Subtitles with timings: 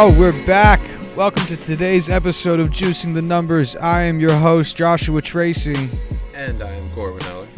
[0.00, 0.80] Oh, we're back.
[1.16, 3.74] Welcome to today's episode of Juicing the Numbers.
[3.74, 5.90] I am your host, Joshua Tracy.
[6.36, 7.48] And I am Corbin Eller.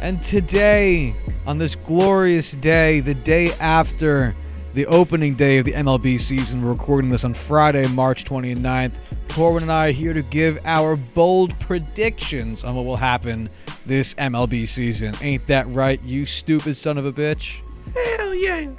[0.00, 1.14] And today,
[1.46, 4.34] on this glorious day, the day after
[4.74, 8.96] the opening day of the MLB season, we're recording this on Friday, March 29th.
[9.28, 13.48] Corbin and I are here to give our bold predictions on what will happen
[13.86, 15.14] this MLB season.
[15.22, 17.60] Ain't that right, you stupid son of a bitch?
[17.94, 18.70] Hell yeah.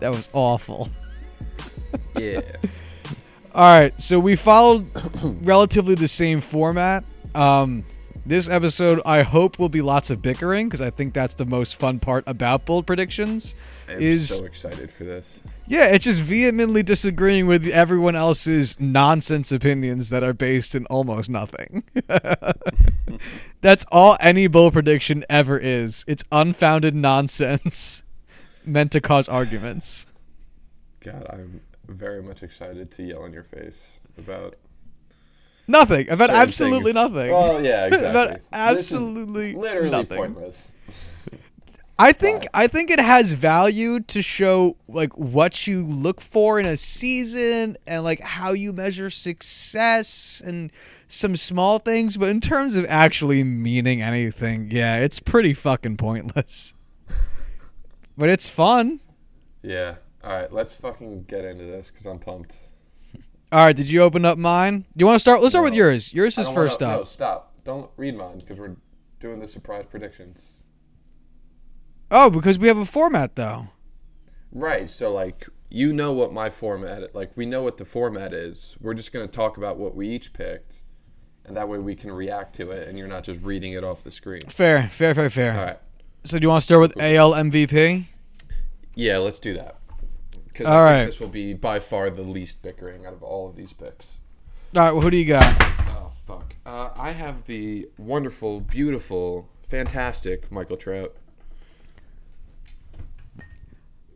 [0.00, 0.88] That was awful.
[2.18, 2.40] Yeah.
[3.54, 4.86] All right, so we followed
[5.44, 7.04] relatively the same format.
[7.34, 7.84] Um,
[8.26, 11.76] this episode, I hope, will be lots of bickering because I think that's the most
[11.76, 13.54] fun part about bold predictions.
[13.88, 15.40] I'm Is so excited for this.
[15.66, 21.30] yeah, it's just vehemently disagreeing with everyone else's nonsense opinions that are based in almost
[21.30, 21.84] nothing.
[23.62, 26.04] that's all any bold prediction ever is.
[26.06, 28.02] It's unfounded nonsense
[28.66, 30.06] meant to cause arguments.
[31.00, 34.54] God, I'm very much excited to yell in your face about
[35.70, 36.94] Nothing about absolutely things.
[36.94, 37.30] nothing.
[37.30, 38.08] Well, yeah, exactly.
[38.08, 40.16] About absolutely literally nothing.
[40.16, 40.72] pointless.
[42.00, 42.48] I think Right.
[42.54, 47.76] I think it has value to show like what you look for in a season
[47.86, 50.70] and like how you measure success and
[51.08, 56.72] some small things, but in terms of actually meaning anything, yeah, it's pretty fucking pointless.
[58.16, 59.00] but it's fun.
[59.62, 59.96] Yeah.
[60.24, 62.56] All right, let's fucking get into this because I'm pumped.
[63.50, 64.80] All right, did you open up mine?
[64.80, 65.40] Do you want to start?
[65.40, 66.12] Let's start with yours.
[66.12, 67.00] Yours is first wanna, up.
[67.00, 67.54] No, stop.
[67.64, 68.76] Don't read mine because we're
[69.20, 70.62] doing the surprise predictions.
[72.10, 73.68] Oh, because we have a format though.
[74.52, 74.88] Right.
[74.90, 78.76] So like you know what my format like we know what the format is.
[78.80, 80.84] We're just gonna talk about what we each picked,
[81.44, 84.04] and that way we can react to it, and you're not just reading it off
[84.04, 84.42] the screen.
[84.48, 85.58] Fair, fair, fair, fair.
[85.58, 85.78] All right.
[86.24, 88.04] So do you want to start with AL MVP?
[88.94, 89.77] Yeah, let's do that.
[90.58, 90.96] Because All I right.
[90.98, 94.18] think this will be by far the least bickering out of all of these picks.
[94.74, 95.54] All right, well, who do you got?
[95.90, 96.56] Oh fuck.
[96.66, 101.14] Uh, I have the wonderful, beautiful, fantastic Michael Trout.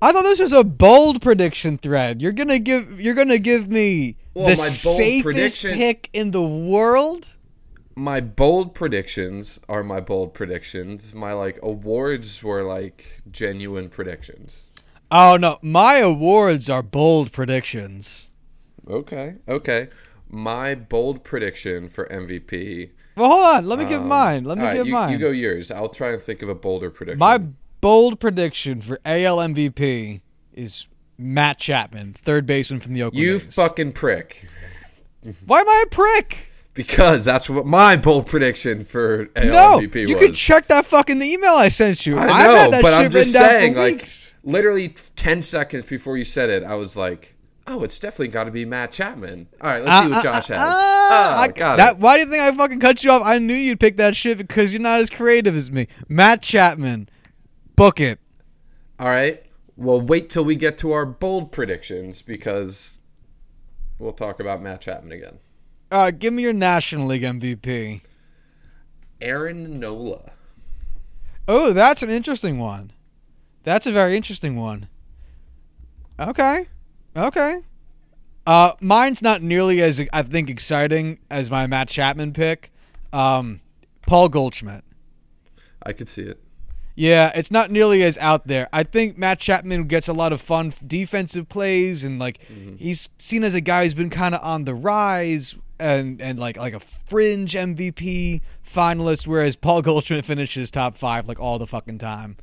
[0.03, 2.21] I thought this was a bold prediction thread.
[2.21, 7.29] You're gonna give you're gonna give me Well, the safest pick in the world.
[7.95, 11.15] My bold predictions are my bold predictions.
[11.15, 14.72] My like awards were like genuine predictions.
[15.15, 18.31] Oh no, my awards are bold predictions.
[18.89, 19.35] Okay.
[19.47, 19.89] Okay.
[20.29, 22.91] My bold prediction for MVP.
[23.17, 23.67] Well, hold on.
[23.67, 24.45] Let me give um, mine.
[24.45, 25.13] Let me right, give you, mine.
[25.13, 25.71] You go yours.
[25.71, 27.19] I'll try and think of a bolder prediction.
[27.19, 27.39] my
[27.83, 30.23] bold prediction for AL MVP
[30.55, 30.87] is
[31.19, 33.55] Matt Chapman, third baseman from the Oakland you A's.
[33.55, 34.49] fucking prick.
[35.47, 36.49] Why am I a prick?
[36.75, 40.11] Because that's what my bold prediction for AL No, MVP was.
[40.11, 42.17] you could check that fucking email I sent you.
[42.17, 44.32] I know, had that but shit I'm just written down for saying, like, weeks.
[44.45, 47.35] Literally 10 seconds before you said it, I was like,
[47.67, 49.49] oh, it's definitely got to be Matt Chapman.
[49.61, 50.69] All right, let's see Uh, what uh, Josh uh, has.
[50.69, 51.99] uh, oh, I- got that, it.
[51.99, 53.23] Why do you think I fucking cut you off?
[53.25, 55.87] I knew you'd pick that shit because you're not as creative as me.
[56.09, 57.09] Matt Chapman,
[57.77, 58.19] book it.
[58.99, 59.43] All right.
[59.77, 63.01] Well, wait till we get to our bold predictions because
[63.99, 65.39] we'll talk about Matt Chapman again.
[65.91, 68.03] Uh, give me your National League MVP.
[69.21, 70.33] Aaron Nola.
[71.49, 72.93] Oh, that's an interesting one.
[73.65, 74.89] That's a very interesting one.
[76.19, 76.67] Okay,
[77.17, 77.59] okay.
[78.47, 82.73] Uh, mine's not nearly as I think exciting as my Matt Chapman pick.
[83.13, 83.61] Um,
[84.07, 84.85] Paul Goldschmidt.
[85.85, 86.43] I could see it.
[86.95, 88.69] Yeah, it's not nearly as out there.
[88.73, 92.41] I think Matt Chapman gets a lot of fun defensive plays, and like
[92.79, 96.59] he's seen as a guy who's been kind of on the rise, and and like
[96.59, 99.27] like a fringe MVP finalist.
[99.27, 102.37] Whereas Paul Goldschmidt finishes top five like all the fucking time,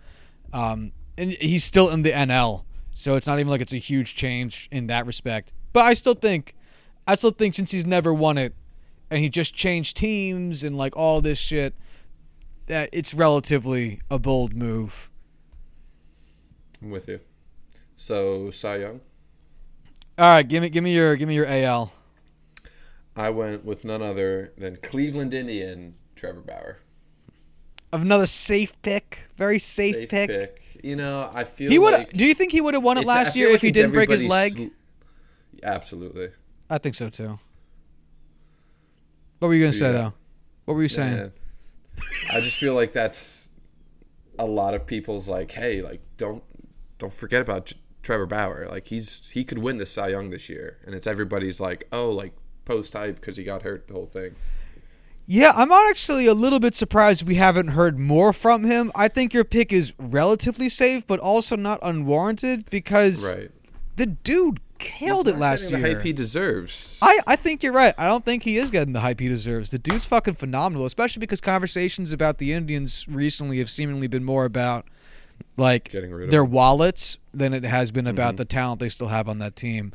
[0.51, 2.63] um, and he's still in the NL,
[2.94, 5.51] so it's not even like it's a huge change in that respect.
[5.74, 6.56] But I still think,
[7.06, 8.56] I still think since he's never won it,
[9.12, 11.75] and he just changed teams and like all this shit
[12.68, 15.10] that it's relatively a bold move.
[16.81, 17.19] I'm with you.
[17.98, 19.01] So, Cy Young.
[20.18, 21.92] All right, give me give me your give me your AL.
[23.15, 26.80] I went with none other than Cleveland Indian Trevor Bauer.
[27.92, 30.30] Another safe pick, very safe, pick.
[30.84, 31.94] You know, I feel He would.
[31.94, 33.92] like do you think he would have won it last year like if he didn't
[33.92, 34.52] break his leg?
[34.54, 34.66] sl-
[35.64, 36.30] Absolutely.
[36.70, 37.40] I think so too.
[39.40, 40.14] What were you gonna say though?
[40.66, 41.16] What were you saying?
[41.16, 41.31] Man.
[42.31, 43.52] I just feel like that's
[44.38, 46.44] a lot of people's like, hey, like don't
[46.98, 48.68] don't forget about J- Trevor Bauer.
[48.70, 52.10] Like he's he could win the Cy Young this year, and it's everybody's like, oh,
[52.12, 52.34] like
[52.66, 54.36] post hype because he got hurt the whole thing.
[55.31, 58.92] Yeah, I'm actually a little bit surprised we haven't heard more from him.
[58.96, 63.52] I think your pick is relatively safe, but also not unwarranted because Right.
[63.96, 65.80] the dude killed He's it last year.
[65.80, 66.98] The hype he deserves.
[67.00, 67.94] I, I think you're right.
[67.96, 69.70] I don't think he is getting the hype he deserves.
[69.70, 74.46] The dude's fucking phenomenal, especially because conversations about the Indians recently have seemingly been more
[74.46, 74.86] about
[75.58, 76.50] like Getting rid of their him.
[76.52, 78.38] wallets than it has been about Mhm.
[78.38, 79.94] the talent they still have on that team.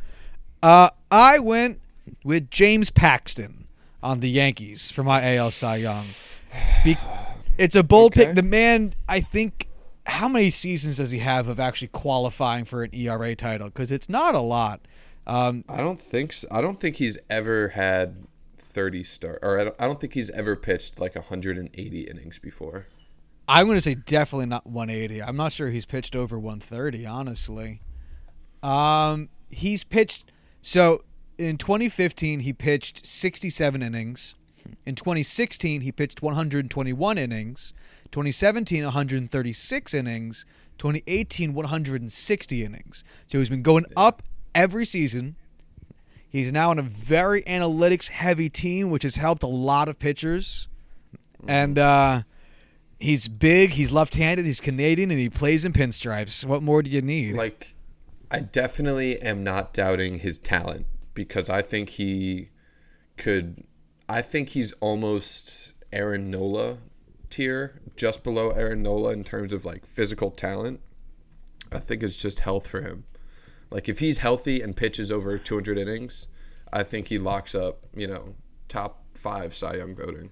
[0.63, 1.81] Uh, I went
[2.23, 3.64] with James Paxton
[4.05, 6.05] on the Yankees for my AL Cy Young.
[6.85, 6.97] Be-
[7.59, 8.27] it's a bold Okay.
[8.27, 8.37] pick.
[8.37, 9.69] The man, I think,
[10.07, 13.69] how many seasons does he have of actually qualifying for an ERA title?
[13.69, 14.81] Because it's not a lot.
[15.27, 16.47] Um, I don't think so.
[16.51, 18.27] I don't think he's ever had
[18.59, 22.87] 30 start or I don't, I don't think he's ever pitched like 180 innings before.
[23.49, 25.23] I'm going to say definitely not 180.
[25.23, 27.81] I'm not sure he's pitched over 130, honestly.
[28.63, 30.31] Um, he's pitched
[30.63, 31.05] so
[31.39, 34.35] in 2015 he pitched 67 innings.
[34.87, 37.73] In 2016 he pitched 121 innings.
[38.11, 40.47] 2017 136 innings.
[40.79, 43.05] 2018 160 innings.
[43.27, 44.23] So he's been going up
[44.55, 45.37] every season.
[46.29, 50.69] He's now on a very analytics heavy team, which has helped a lot of pitchers.
[51.47, 52.23] And uh,
[52.99, 56.45] he's big, he's left handed, he's Canadian, and he plays in pinstripes.
[56.45, 57.37] What more do you need?
[57.37, 57.75] Like
[58.31, 62.51] I definitely am not doubting his talent because I think he
[63.17, 63.65] could
[64.09, 66.79] I think he's almost Aaron Nola
[67.31, 70.81] tier, just below Aaron Nola in terms of like physical talent.
[71.73, 73.05] I think it's just health for him.
[73.71, 76.27] Like if he's healthy and pitches over 200 innings,
[76.73, 78.35] I think he locks up, you know,
[78.69, 80.31] top 5 Cy Young voting.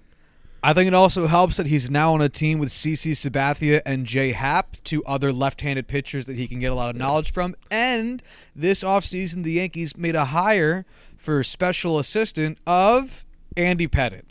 [0.65, 4.05] I think it also helps that he's now on a team with CC Sabathia and
[4.05, 7.53] Jay Happ, two other left-handed pitchers that he can get a lot of knowledge from.
[7.69, 8.23] And
[8.55, 10.85] this offseason, the Yankees made a hire
[11.17, 13.25] for special assistant of
[13.57, 14.23] Andy Pettitte,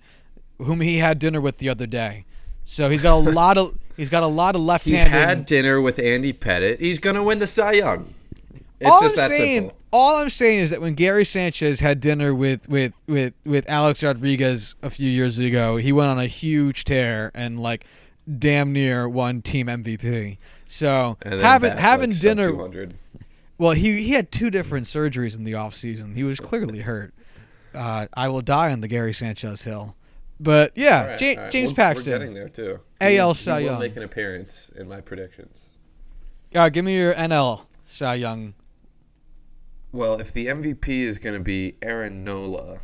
[0.57, 2.25] whom he had dinner with the other day.
[2.65, 5.13] So he's got a lot of he's got a lot of left-handed.
[5.13, 6.81] He had dinner with Andy Pettitte.
[6.81, 8.15] He's going to win the Cy Young.
[8.83, 9.79] It's all I'm saying, simple.
[9.93, 14.03] all I'm saying is that when Gary Sanchez had dinner with with with with Alex
[14.03, 17.85] Rodriguez a few years ago, he went on a huge tear and like
[18.39, 20.39] damn near won team MVP.
[20.67, 22.89] So having having like, dinner,
[23.59, 26.15] well, he he had two different surgeries in the off season.
[26.15, 27.13] He was clearly hurt.
[27.75, 29.97] Uh, I will die on the Gary Sanchez hill.
[30.41, 31.51] But yeah, right, all right.
[31.53, 32.13] James We're- Paxton.
[32.13, 32.81] We're getting there too.
[33.01, 33.79] AL Cy will Young.
[33.81, 35.71] make an appearance in my predictions.
[36.55, 38.55] Uh, give me your NL Cy Young.
[39.93, 42.79] Well, if the MVP is going to be Aaron Nola,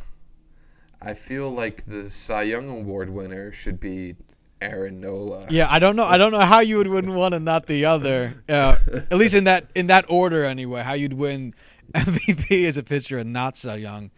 [1.01, 4.15] I feel like the Cy Young Award winner should be
[4.61, 5.47] Aaron Nola.
[5.49, 6.03] Yeah, I don't know.
[6.03, 8.43] I don't know how you would win one and not the other.
[8.49, 8.75] Uh,
[9.11, 10.81] at least in that in that order, anyway.
[10.81, 11.53] How you'd win
[11.95, 14.11] MVP as a pitcher and not Cy Young,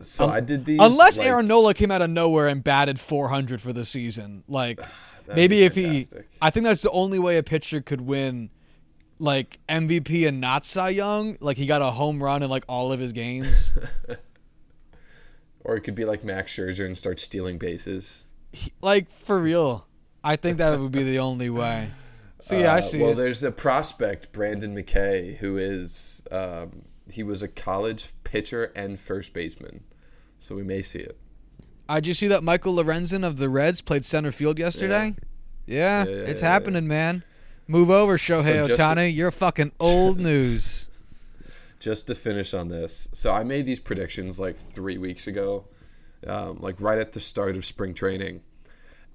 [0.00, 0.78] So Un- I did these.
[0.80, 4.44] unless like- Aaron Nola came out of nowhere and batted 400 for the season.
[4.48, 4.78] Like
[5.34, 6.06] maybe if he.
[6.40, 8.50] I think that's the only way a pitcher could win,
[9.18, 11.36] like MVP and not Cy Young.
[11.40, 13.74] Like he got a home run in like all of his games.
[15.64, 18.24] Or it could be like Max Scherzer and start stealing bases.
[18.52, 19.86] He- like for real,
[20.22, 21.90] I think that would be the only way.
[22.38, 23.14] So yeah, I Uh, see Well, it.
[23.16, 29.32] there's a prospect, Brendan McKay, who is um, he was a college pitcher and first
[29.32, 29.82] baseman,
[30.38, 31.18] so we may see it.
[31.88, 35.16] Uh, did you see that Michael Lorenzen of the Reds played center field yesterday?
[35.66, 37.24] Yeah, Yeah, yeah, it's yeah, happening, man.
[37.68, 39.14] Move over, Shohei So Ohtani.
[39.14, 40.88] You're fucking old news.
[41.80, 45.66] Just to finish on this, so I made these predictions like three weeks ago,
[46.26, 48.40] um, like right at the start of spring training,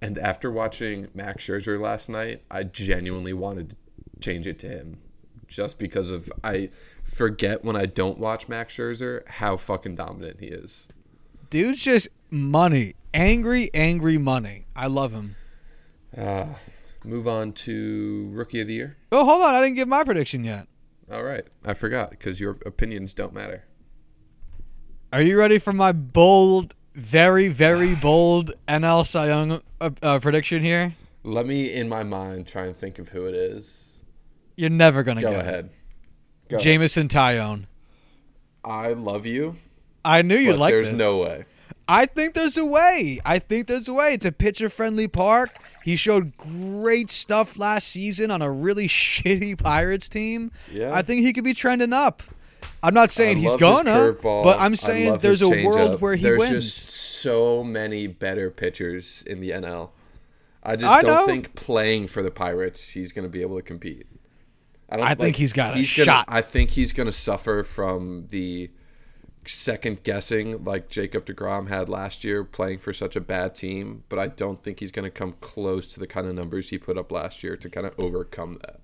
[0.02, 3.76] and after watching Max Scherzer last night, I genuinely wanted to
[4.22, 5.00] change it to him,
[5.48, 6.70] just because of I
[7.04, 10.88] forget when I don't watch Max Scherzer how fucking dominant he is.
[11.50, 12.94] Dude's just money.
[13.14, 14.66] Angry, angry money.
[14.76, 15.36] I love him.
[16.16, 16.46] Uh,
[17.04, 18.98] move on to rookie of the year.
[19.12, 19.54] Oh, hold on.
[19.54, 20.68] I didn't give my prediction yet.
[21.12, 23.66] All right, I forgot because your opinions don't matter.
[25.12, 30.62] Are you ready for my bold, very, very bold NL Cy Young uh, uh, prediction
[30.62, 30.96] here?
[31.24, 34.04] Let me, in my mind, try and think of who it is.
[34.56, 35.70] You're never going to Go get ahead.
[36.48, 36.64] Go ahead.
[36.64, 37.66] Jameson Taillon.
[38.64, 39.56] I love you,
[40.04, 41.00] I knew you'd like there's this.
[41.00, 41.46] no way.
[41.88, 43.20] I think there's a way.
[43.26, 44.14] I think there's a way.
[44.14, 45.50] It's a pitcher friendly park.
[45.84, 50.52] He showed great stuff last season on a really shitty Pirates team.
[50.72, 50.94] Yeah.
[50.94, 52.24] I think he could be trending up.
[52.84, 56.00] I'm not saying he's gonna, but I'm saying there's a world changeup.
[56.02, 56.54] where he there's wins.
[56.66, 59.90] just so many better pitchers in the NL.
[60.64, 61.26] I just I don't know.
[61.28, 64.08] think playing for the Pirates he's going to be able to compete.
[64.90, 66.26] I don't I think he's got a gonna- shot.
[66.28, 68.70] I think he's going to suffer from the
[69.46, 74.20] second guessing like Jacob DeGrom had last year playing for such a bad team, but
[74.20, 76.98] I don't think he's going to come close to the kind of numbers he put
[76.98, 78.80] up last year to kind of overcome that.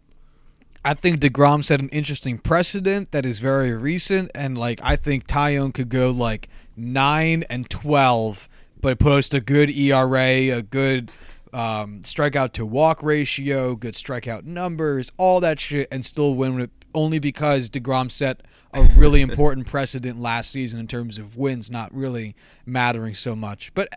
[0.84, 5.28] I think Degrom set an interesting precedent that is very recent, and like I think
[5.28, 8.48] Taillon could go like nine and twelve,
[8.80, 11.12] but post a good ERA, a good
[11.52, 16.72] um, strikeout to walk ratio, good strikeout numbers, all that shit, and still win it
[16.94, 18.42] only because Degrom set
[18.77, 23.74] a really important precedent last season in terms of wins not really mattering so much.
[23.74, 23.89] But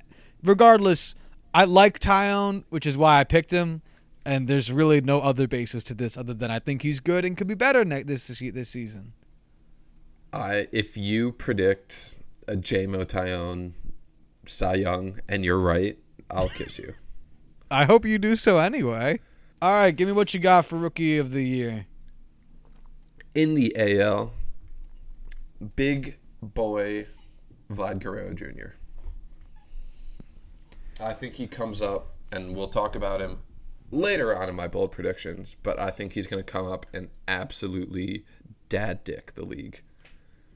[0.42, 1.14] regardless,
[1.52, 3.82] I like Taillon, which is why I picked him
[4.24, 7.36] and there's really no other basis to this other than I think he's good and
[7.36, 9.12] could be better ne- this this season.
[10.32, 12.16] I if you predict
[12.48, 13.72] a Jameson Taillon
[14.46, 15.98] Cy Young and you're right,
[16.30, 16.94] I'll kiss you.
[17.70, 19.20] I hope you do so anyway.
[19.62, 21.86] All right, give me what you got for rookie of the year.
[23.34, 24.32] In the AL,
[25.76, 27.06] big boy
[27.70, 28.74] Vlad Guerrero Jr.
[31.00, 33.38] I think he comes up, and we'll talk about him
[33.90, 37.08] later on in my bold predictions, but I think he's going to come up and
[37.26, 38.24] absolutely
[38.68, 39.82] dad dick the league.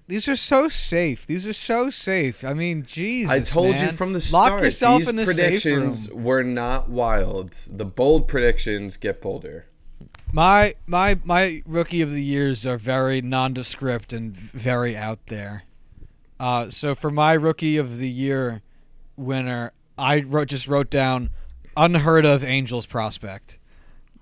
[0.07, 1.27] These are so safe.
[1.27, 2.45] These are so safe.
[2.45, 3.31] I mean, Jesus.
[3.31, 3.87] I told man.
[3.87, 4.53] you from the start.
[4.53, 6.25] Lock yourself these in predictions safe room.
[6.25, 7.53] were not wild.
[7.53, 9.67] The bold predictions get bolder.
[10.33, 15.65] My my my rookie of the years are very nondescript and very out there.
[16.41, 18.63] Uh, so for my rookie of the year
[19.17, 21.31] winner, I wrote just wrote down
[21.77, 23.59] unheard of Angels prospect.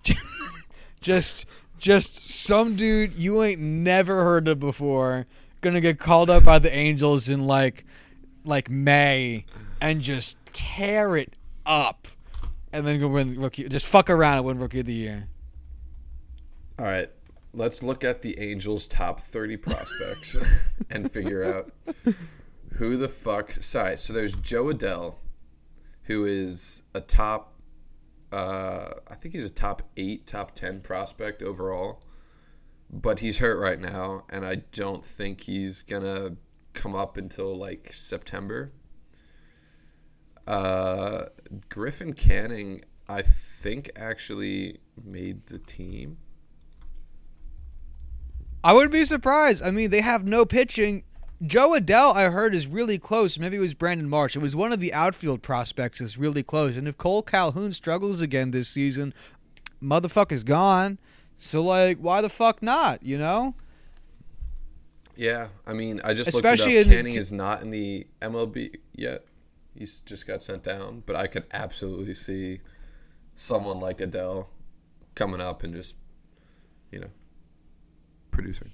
[1.00, 1.46] just
[1.78, 5.26] just some dude you ain't never heard of before
[5.62, 7.84] gonna get called up by the Angels in like
[8.44, 9.46] like May
[9.80, 12.08] and just tear it up
[12.72, 15.28] and then go win rookie just fuck around and win rookie of the year.
[16.78, 17.10] All right,
[17.52, 20.38] let's look at the Angels' top 30 prospects
[20.90, 21.70] and figure out
[22.74, 23.52] who the fuck.
[23.52, 25.16] Sorry, so there's Jo Adell,
[26.04, 27.54] who is a top,
[28.32, 32.02] uh, I think he's a top eight, top 10 prospect overall,
[32.90, 36.36] but he's hurt right now, and I don't think he's gonna
[36.72, 38.72] come up until like September.
[40.46, 41.26] Uh,
[41.68, 46.16] Griffin Canning, I think, actually made the team.
[48.64, 49.62] I wouldn't be surprised.
[49.62, 51.04] I mean, they have no pitching.
[51.44, 53.38] Jo Adell, I heard, is really close.
[53.38, 54.36] Maybe it was Brandon Marsh.
[54.36, 56.76] It was one of the outfield prospects is really close.
[56.76, 59.12] And if Kole Calhoun struggles again this season,
[59.82, 60.98] motherfucker's gone.
[61.38, 63.54] So, like, why the fuck not, you know?
[65.16, 66.96] Yeah, I mean, I just Especially looked it up.
[66.96, 69.24] Canning t- is not in the MLB yet.
[69.76, 72.60] He's just got sent down, but I could absolutely see
[73.34, 74.46] someone like Adell
[75.14, 75.96] coming up and just,
[76.90, 77.10] you know,
[78.32, 78.72] producing.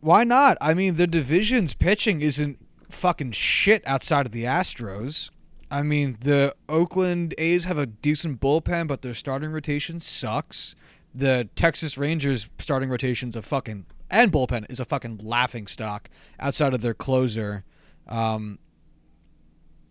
[0.00, 0.58] Why not?
[0.60, 5.30] I mean, the division's pitching isn't fucking shit outside of the Astros.
[5.70, 10.74] I mean, the Oakland A's have a decent bullpen, but their starting rotation sucks.
[11.14, 16.08] The Texas Rangers starting rotation's a fucking and bullpen is a fucking laughing stock
[16.40, 17.64] outside of their closer.
[18.08, 18.58] Um,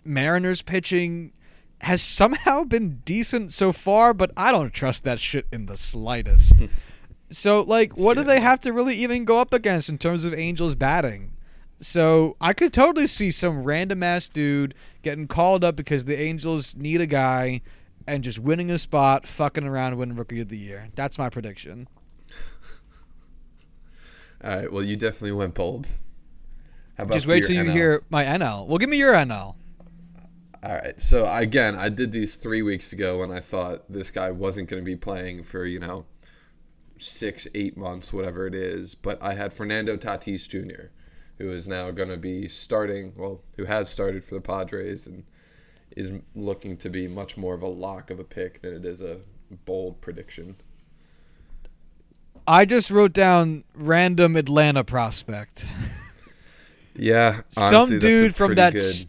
[0.04, 1.34] Mariners pitching
[1.82, 6.54] has somehow been decent so far, but I don't trust that shit in the slightest.
[7.30, 10.34] so, like, what do they have to really even go up against in terms of
[10.34, 11.34] Angels batting?
[11.80, 16.76] So I could totally see some random ass dude getting called up because the Angels
[16.76, 17.62] need a guy
[18.08, 20.88] and just winning a spot, fucking around, and winning Rookie of the Year.
[20.96, 21.88] That's my prediction.
[24.44, 25.88] All right, well, you definitely went bold.
[26.98, 27.74] How about Just wait till you NL?
[27.74, 28.66] hear my NL.
[28.66, 29.56] Well, give me your NL.
[30.64, 34.32] All right, so again, I did these three weeks ago when I thought this guy
[34.32, 36.06] wasn't going to be playing for you know
[37.00, 38.96] six, eight months, whatever it is.
[38.96, 40.88] But I had Fernando Tatis Jr.,
[41.38, 43.14] who is now going to be starting.
[43.16, 45.24] Well, who has started for the Padres and
[45.96, 49.02] is looking to be much more of a lock of a pick than it is
[49.02, 49.20] a
[49.66, 50.56] bold prediction.
[52.48, 55.68] I just wrote down random Atlanta prospect.
[56.96, 59.06] Yeah, Some honestly, that's dude from that good-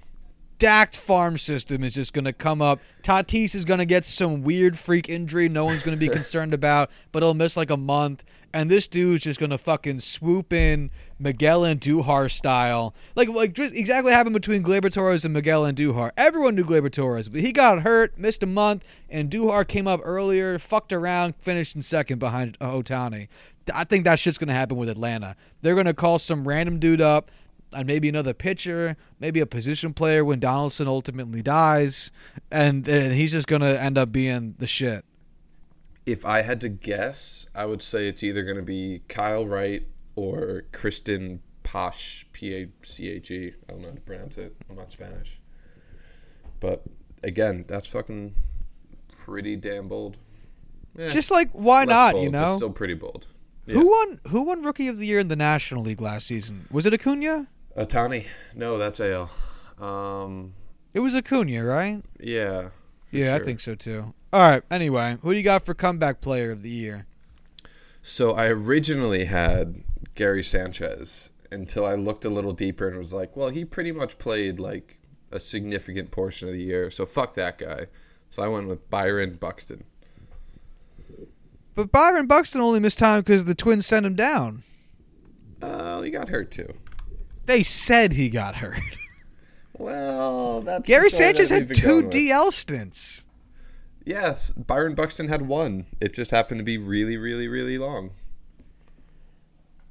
[0.58, 2.80] stacked farm system is just going to come up.
[3.04, 6.52] Tatis is going to get some weird freak injury no one's going to be concerned
[6.52, 8.24] about, but he'll miss like a month.
[8.52, 12.92] And this dude's just going to fucking swoop in Miguel Andujar style.
[13.14, 16.10] Like, like just exactly what happened between Gleyber Torres and Miguel Andujar.
[16.16, 20.58] Everyone knew Gleyber Torres, but he got hurt, missed a month, Andujar came up earlier,
[20.58, 23.28] fucked around, finished in second behind Ohtani.
[23.72, 25.36] I think that shit's going to happen with Atlanta.
[25.60, 27.30] They're going to call some random dude up
[27.72, 32.10] and maybe another pitcher, maybe a position player when Donaldson ultimately dies,
[32.50, 35.04] and, and he's just gonna end up being the shit.
[36.06, 39.86] If I had to guess, I would say it's either going to be Kyle Wright
[40.16, 43.52] or Cristian Pache, P A C H E.
[43.68, 44.56] I don't know how to pronounce it.
[44.70, 45.38] I'm not Spanish.
[46.60, 46.82] But
[47.22, 48.32] again, that's fucking
[49.18, 50.16] pretty damn bold.
[50.98, 52.12] Eh, Just like why not?
[52.14, 53.26] bold, you know, still pretty bold.
[53.66, 54.18] Who won?
[54.28, 56.64] Who won Rookie of the Year in the National League last season?
[56.70, 57.48] Was it Acuna?
[57.78, 58.26] Ohtani?
[58.54, 59.30] No, that's AL.
[59.78, 60.52] Um,
[60.94, 62.02] It was Acuna, right?
[62.20, 62.70] yeah.
[63.10, 64.12] Yeah, I think so too.
[64.34, 64.62] All right.
[64.70, 67.06] Anyway, who do you got for comeback player of the year?
[68.02, 69.82] So I originally had
[70.14, 74.18] Gary Sanchez until I looked a little deeper and was like, well, he pretty much
[74.18, 74.98] played like
[75.32, 77.86] a significant portion of the year, so fuck that guy.
[78.28, 79.84] So I went with Byron Buxton.
[81.74, 84.64] But Byron Buxton only missed time because the Twins sent him down.
[85.62, 86.74] Uh, he got hurt too.
[87.48, 88.78] They said he got hurt.
[89.80, 92.10] Well, that's Gary Sanchez had two with.
[92.10, 93.24] DL stints.
[94.04, 95.86] Yes, Byron Buxton had one.
[96.00, 98.10] It just happened to be really, really, really long.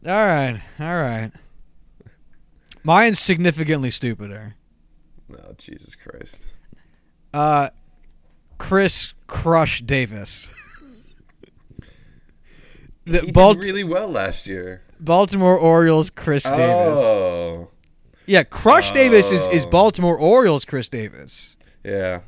[0.06, 1.32] All right, all right.
[2.84, 4.56] Mine's significantly stupider.
[5.32, 6.48] Oh, Jesus Christ.
[7.34, 7.70] Uh,
[8.58, 10.50] Chris Crush Davis.
[13.06, 14.82] The he Balt- did really well last year.
[15.00, 16.58] Baltimore Orioles Chris oh.
[16.58, 17.00] Davis.
[17.00, 17.70] Oh,
[18.26, 19.70] Yeah, Crush Davis is, is Oh.
[19.70, 21.58] Baltimore Orioles Chris Davis.
[21.84, 22.22] yeah.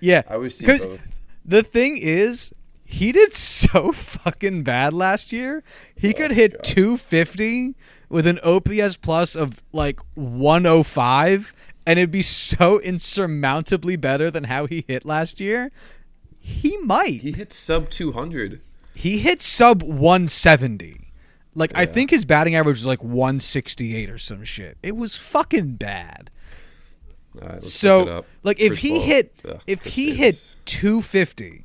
[0.00, 1.14] Yeah, I always see both.
[1.44, 2.52] the thing is,
[2.84, 5.62] he did so fucking bad last year.
[5.94, 6.64] He oh could hit God.
[6.64, 7.76] 250
[8.08, 11.54] with an OPS plus of like 105,
[11.86, 15.70] and it'd be so insurmountably better than how he hit last year.
[16.40, 17.20] He might.
[17.20, 18.60] He hit sub 200.
[18.94, 21.01] He hit sub 170.
[21.54, 24.78] Like I think his batting average was like 168 or some shit.
[24.82, 26.30] It was fucking bad.
[27.40, 29.94] All right, let's look it so like if Chris he Ball- hit Ugh, if Chris
[29.94, 30.18] he Davis.
[30.18, 31.64] hit 250,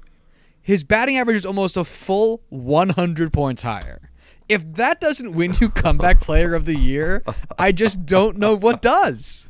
[0.62, 4.12] his batting average is almost a full 100 points higher.
[4.50, 7.24] If that doesn't win you comeback player of the year,
[7.60, 9.50] I just don't know what does.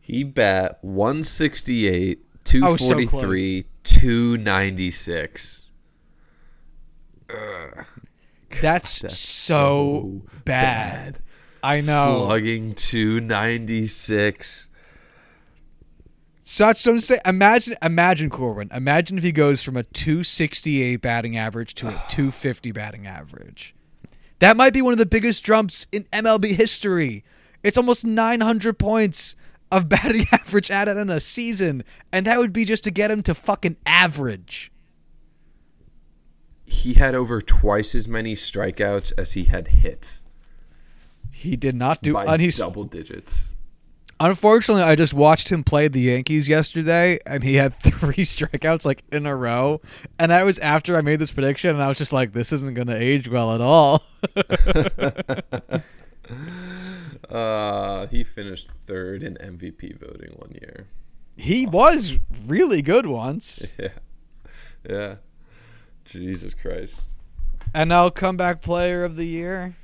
[0.00, 2.18] He bat 168,
[2.62, 5.62] Oh, so 243, 296.
[7.30, 7.84] Ugh,
[8.60, 11.20] That's, That's so, so bad.
[11.62, 12.24] I know.
[12.26, 14.68] Slugging 296.
[16.42, 17.20] Such don't say.
[17.24, 18.68] Imagine, imagine Corwin.
[18.74, 23.74] Imagine if he goes from a 268 batting average to a 250 batting average.
[24.40, 27.24] That might be one of the biggest jumps in MLB history.
[27.62, 29.36] It's almost 900 points
[29.70, 33.22] of batting average added in a season, and that would be just to get him
[33.22, 34.71] to fucking average.
[36.64, 40.24] He had over twice as many strikeouts as he had hits
[41.30, 42.14] He did not do.
[42.14, 43.56] by he's double digits.
[44.20, 49.02] unfortunately, I just watched him play the Yankees yesterday, and he had three strikeouts like
[49.12, 49.80] in a row.
[50.18, 52.74] And that was after I made this prediction, and I was just like, "This isn't
[52.74, 54.02] going to age well at all."
[57.28, 60.86] Uh, he finished third in MVP voting one year.
[61.36, 63.66] He was really good once.
[63.78, 63.88] Yeah.
[64.88, 65.14] Yeah.
[66.20, 67.10] Jesus Christ.
[67.74, 69.76] And now comeback player of the year.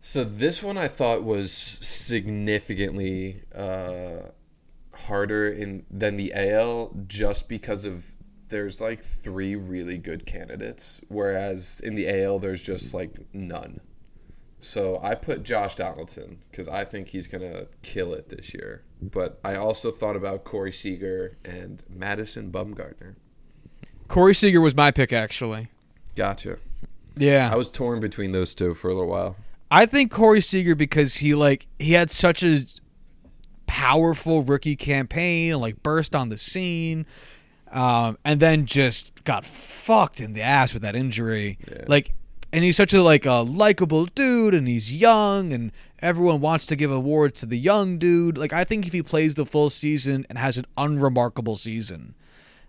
[0.00, 4.30] So this one I thought was significantly uh,
[4.94, 8.04] harder in than the AL just because of
[8.48, 13.80] there's like three really good candidates, whereas in the AL there's just like none.
[14.58, 18.82] So I put Josh Donaldson because I think he's gonna kill it this year.
[19.00, 23.16] But I also thought about Corey Seager and Madison Bumgarner.
[24.12, 25.68] Corey Seager was my pick, actually.
[26.16, 26.58] Gotcha.
[27.16, 29.36] Yeah, I was torn between those two for a little while.
[29.70, 32.66] I think Corey Seager because he like he had such a
[33.66, 37.06] powerful rookie campaign, like burst on the scene,
[37.70, 41.56] um, and then just got fucked in the ass with that injury.
[41.66, 41.84] Yeah.
[41.86, 42.12] Like,
[42.52, 46.76] and he's such a like a likable dude, and he's young, and everyone wants to
[46.76, 48.36] give awards to the young dude.
[48.36, 52.14] Like, I think if he plays the full season and has an unremarkable season,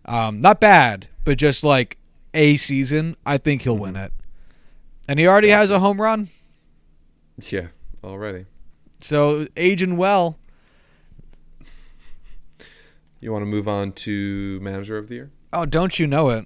[0.06, 1.98] um, not bad, but just like
[2.34, 4.12] a season, I think he'll win it.
[5.08, 6.30] And he already has a home run.
[7.50, 7.68] Yeah,
[8.04, 8.46] already.
[9.02, 10.38] So aging well.
[13.20, 15.32] You want to move on to manager of the year?
[15.52, 16.46] Oh, don't you know it?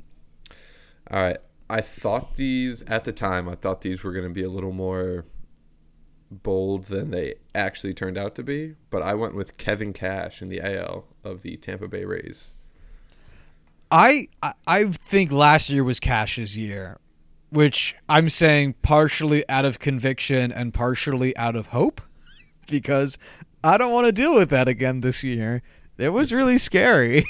[1.09, 1.37] All right.
[1.69, 3.49] I thought these at the time.
[3.49, 5.25] I thought these were going to be a little more
[6.29, 8.75] bold than they actually turned out to be.
[8.89, 12.53] But I went with Kevin Cash in the AL of the Tampa Bay Rays.
[13.91, 14.27] I
[14.65, 16.97] I- think last year was Cash's year,
[17.49, 22.01] which I'm saying partially out of conviction and partially out of hope,
[22.67, 23.17] because
[23.63, 25.61] I don't want to deal with that again this year.
[25.97, 27.25] It was really scary.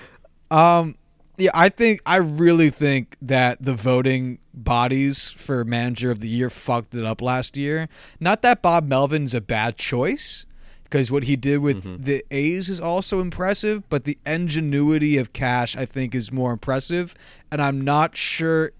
[0.50, 0.96] um,
[1.38, 6.50] yeah, I think I really think that the voting bodies for manager of the year
[6.50, 7.88] fucked it up last year.
[8.20, 10.44] Not that Bob Melvin's a bad choice,
[10.92, 15.74] because what he did with the A's is also impressive, but the ingenuity of Cash
[15.74, 17.14] I think is more impressive,
[17.50, 18.72] and I'm not sure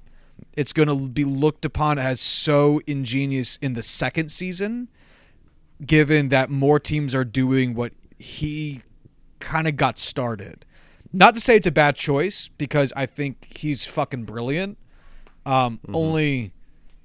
[0.55, 4.89] it's going to be looked upon as so ingenious in the second season,
[5.87, 8.83] given that more teams are doing what he
[9.41, 10.67] kind of got started.
[11.15, 14.77] Not to say it's a bad choice because I think he's fucking brilliant.
[15.47, 15.97] Um, Mm-hmm.
[15.97, 16.53] Only,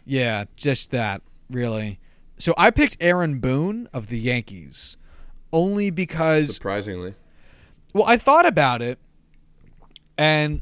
[0.05, 1.97] yeah, just that really.
[2.37, 4.97] So I picked Aaron Boone of the Yankees,
[5.51, 7.15] only because Surprisingly,
[7.93, 8.99] well, I thought about it,
[10.17, 10.61] and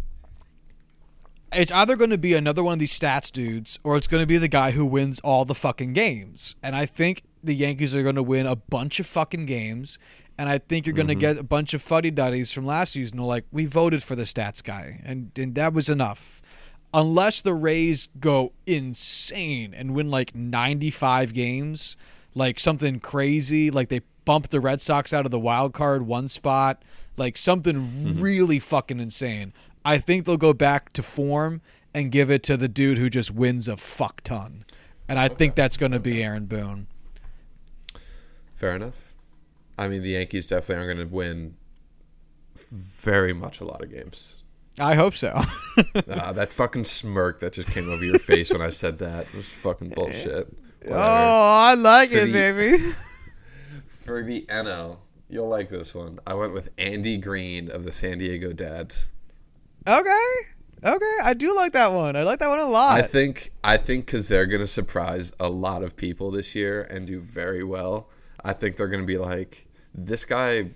[1.52, 4.28] it's either going to be another one of these stats dudes, or it's going to
[4.28, 6.56] be the guy who wins all the fucking games.
[6.64, 10.00] And I think the Yankees are going to win a bunch of fucking games,
[10.38, 11.20] and I think you're going to mm-hmm.
[11.20, 13.18] get a bunch of fuddy duddies from last season.
[13.20, 16.42] Like we voted for the stats guy, and and that was enough.
[16.96, 21.98] Unless the Rays go insane and win like 95 games,
[22.34, 26.30] like something crazy, like they bump the Red Sox out of the wild card one
[26.30, 26.82] spot,
[27.18, 28.22] like something mm-hmm.
[28.22, 29.52] really fucking insane.
[29.84, 31.62] I think they'll go back to form
[31.94, 34.64] and give it to the dude who just wins a fuck ton.
[35.10, 36.88] And I think that's going to be Aaron Boone.
[38.54, 39.14] fair enough.
[39.78, 41.56] I mean, the Yankees definitely aren't going to win
[42.72, 44.35] very much a lot of games.
[44.80, 45.42] I hope so.
[46.10, 49.46] Ah, that fucking smirk that just came over your face when I said that was
[49.48, 50.48] fucking bullshit.
[50.82, 51.00] Whatever.
[51.00, 52.94] oh, I like For it, the- baby.
[53.88, 56.20] For the NL, you'll like this one.
[56.28, 59.10] I went with Andy Green of the San Diego Dads.
[59.88, 60.32] Okay.
[60.84, 61.18] Okay.
[61.24, 62.16] I do like that one.
[62.16, 62.98] I like that one a lot.
[62.98, 67.06] I think I think because they're gonna surprise a lot of people this year and
[67.08, 68.10] do very well.
[68.44, 70.70] I think they're gonna be like, this guy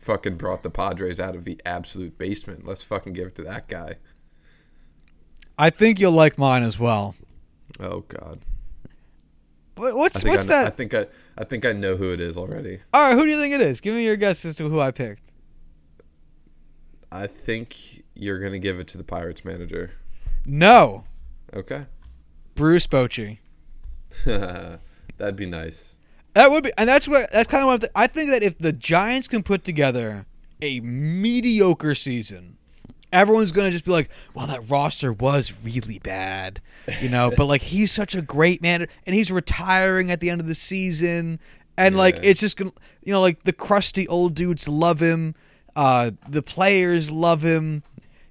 [0.00, 2.66] fucking brought the Padres out of the absolute basement.
[2.66, 3.96] Let's fucking give it to that guy.
[5.58, 7.14] I think you'll like mine as well.
[7.78, 8.40] Oh God.
[9.76, 10.66] What- What's what's I, that?
[10.66, 11.06] I think I
[11.38, 12.80] I think I know who it is already.
[12.92, 13.80] All right, who do you think it is?
[13.80, 15.30] Give me your guess as to who I picked.
[17.12, 19.92] I think you're gonna give it to the Pirates manager.
[20.44, 21.04] No,
[21.54, 21.86] Okay.
[22.54, 23.38] Bruce Bochy.
[24.24, 25.96] That'd be nice.
[26.34, 28.72] That would be, and that's what that's kind of what I think that if the
[28.72, 30.26] Giants can put together
[30.62, 32.56] a mediocre season,
[33.12, 36.60] everyone's gonna just be like, "Well, that roster was really bad,"
[37.00, 37.32] you know.
[37.36, 40.54] but like, he's such a great man, and he's retiring at the end of the
[40.54, 41.40] season,
[41.76, 42.70] and like, it's just gonna,
[43.02, 45.34] you know, like the crusty old dudes love him,
[45.74, 47.82] uh, the players love him.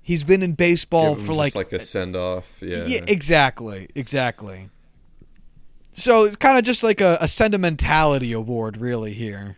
[0.02, 2.62] He's been in baseball for like like a send off.
[2.62, 2.86] Yeah.
[2.88, 4.70] yeah, exactly, exactly.
[6.00, 9.12] So it's kind of just like a, a sentimentality award, really.
[9.14, 9.58] Here,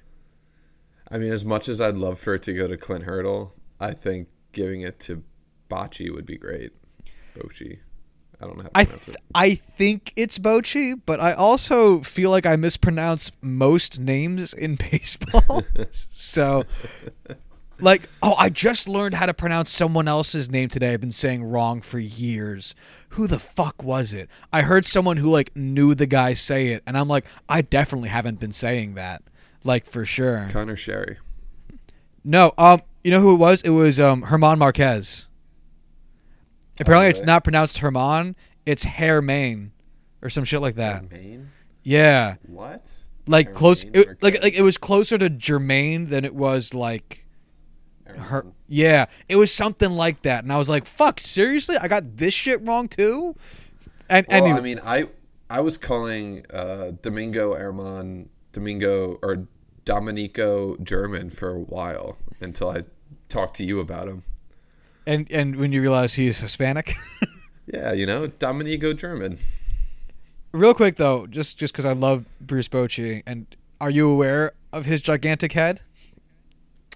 [1.10, 3.92] I mean, as much as I'd love for it to go to Clint Hurdle, I
[3.92, 5.24] think giving it to
[5.70, 6.72] Bocce would be great.
[7.36, 7.80] Bocce.
[8.42, 9.24] I don't know how to I pronounce th- it.
[9.36, 15.64] I think it's Bochy, but I also feel like I mispronounce most names in baseball.
[15.92, 16.64] so,
[17.82, 20.94] like, oh, I just learned how to pronounce someone else's name today.
[20.94, 22.76] I've been saying wrong for years.
[23.10, 24.30] Who the fuck was it?
[24.54, 28.10] I heard someone who like knew the guy say it, and I'm like, I definitely
[28.10, 29.22] haven't been saying that,
[29.64, 30.48] like for sure.
[30.52, 31.18] Connor Sherry.
[32.24, 33.62] No, um, you know who it was?
[33.64, 35.28] It was um Herman Marquez.
[36.80, 37.28] Apparently, it's really?
[37.28, 39.72] not pronounced Herman; it's Hermain,
[40.22, 41.12] or some shit like that.
[41.12, 41.52] Maine?
[41.84, 42.90] Yeah, What?
[43.28, 47.21] like close, it, like like it was closer to Jermaine than it was like
[48.18, 48.46] her.
[48.68, 51.78] Yeah, it was something like that, and I was like, "Fuck, seriously?
[51.78, 53.36] I got this shit wrong too."
[54.10, 55.06] And Well, anyway, I mean, I
[55.50, 59.48] I was calling uh, Domingo Herman Domingo or
[59.86, 62.82] Dominico German for a while until I
[63.30, 64.24] talked to you about him.
[65.08, 66.94] and and when you realize he's Hispanic.
[67.72, 69.38] Yeah, you know, Dominico German.
[70.52, 73.46] Real quick though, just just because I love Bruce Bochy, and
[73.80, 75.80] are you aware of his gigantic head?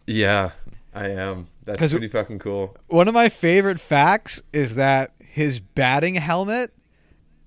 [0.06, 0.52] Yeah,
[0.96, 1.48] I am.
[1.66, 2.76] That's pretty fucking cool.
[2.88, 6.74] One of my favorite facts is that his batting helmet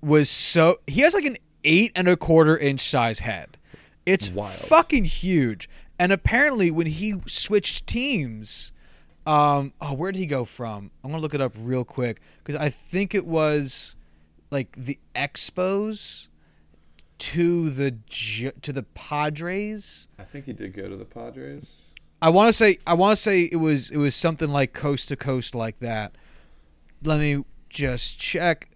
[0.01, 3.57] was so he has like an eight and a quarter inch size head.
[4.05, 4.53] It's Wild.
[4.53, 5.67] fucking huge.
[5.97, 8.71] And apparently, when he switched teams,
[9.25, 10.91] um, oh, where did he go from?
[11.03, 13.95] I'm gonna look it up real quick because I think it was
[14.51, 16.27] like the Expos
[17.17, 17.97] to the
[18.61, 20.07] to the Padres.
[20.17, 21.65] I think he did go to the Padres.
[22.21, 25.07] I want to say I want to say it was it was something like coast
[25.09, 26.15] to coast like that.
[27.03, 28.69] Let me just check.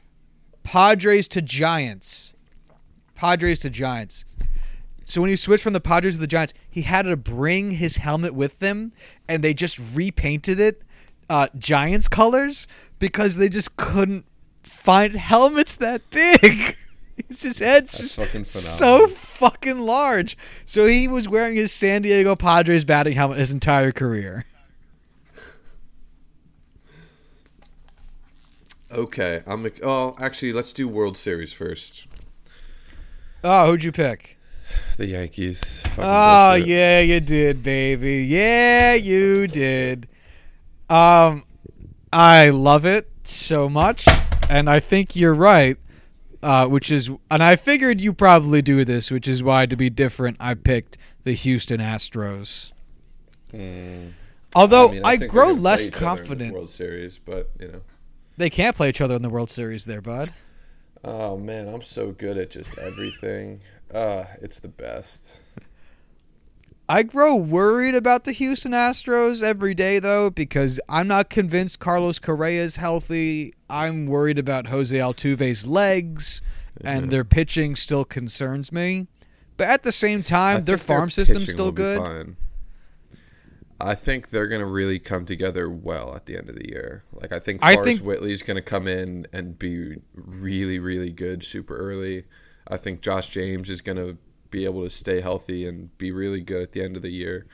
[0.64, 2.34] Padres to Giants.
[3.16, 4.24] Padres to Giants.
[5.06, 7.98] So when he switched from the Padres to the Giants, he had to bring his
[7.98, 8.94] helmet with them,
[9.28, 10.82] and they just repainted it
[11.30, 12.68] uh, Giants colors
[13.00, 14.26] because they just couldn't
[14.64, 16.78] find helmets that big.
[17.28, 20.38] His head's That's just fucking so fucking large.
[20.66, 24.46] So he was wearing his San Diego Padres batting helmet his entire career.
[28.92, 29.72] Okay, I'm.
[29.84, 32.08] Oh, actually, let's do World Series first.
[33.44, 34.38] Oh, who'd you pick?
[34.98, 35.82] The Yankees.
[35.82, 38.24] Fucking Oh yeah, you did, baby.
[38.26, 40.08] Yeah, you did.
[40.90, 41.46] Um,
[42.12, 44.08] I love it so much,
[44.50, 45.78] and I think you're right.
[46.44, 49.90] Uh, which is, and I figured you probably do this, which is why to be
[49.90, 52.74] different, I picked the Houston Astros.
[53.54, 54.12] Mm.
[54.54, 57.50] Although I, mean, think they're grow less each other in the confident, World Series, but
[57.60, 57.82] you know.
[58.38, 60.32] they can't play each other in the World Series, there, bud.
[61.04, 63.62] Oh man, I'm so good at just everything.
[63.94, 65.42] Uh, it's the best.
[66.90, 72.20] I grow worried about the Houston Astros every day, though, because I'm not convinced Carlos
[72.20, 73.54] Correa is healthy.
[73.70, 76.42] I'm worried about Jose Altuve's legs,
[76.84, 79.08] and their pitching still concerns me.
[79.56, 82.00] But at the same time, their farm system's still good.
[82.00, 82.38] fine.
[83.80, 87.04] I think they're gonna really come together well at the end of the year.
[87.12, 91.76] Like I think I think- Whitley's gonna come in and be really, really good super
[91.76, 92.24] early.
[92.68, 94.16] I think Josh James is gonna
[94.54, 97.48] be able to stay healthy and be really good at the end of the year.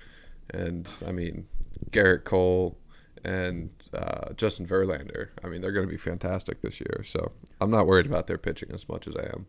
[0.53, 1.47] And I mean,
[1.91, 2.77] Gerrit Cole
[3.23, 5.29] and uh, Justin Verlander.
[5.43, 7.03] I mean, they're going to be fantastic this year.
[7.05, 7.31] So
[7.62, 9.45] I'm not worried about their pitching as much as I am.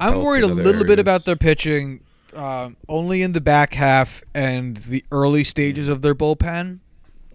[0.00, 2.00] I'm health worried a little bit about their pitching,
[2.32, 6.78] um, only in the back half and the early stages of their bullpen.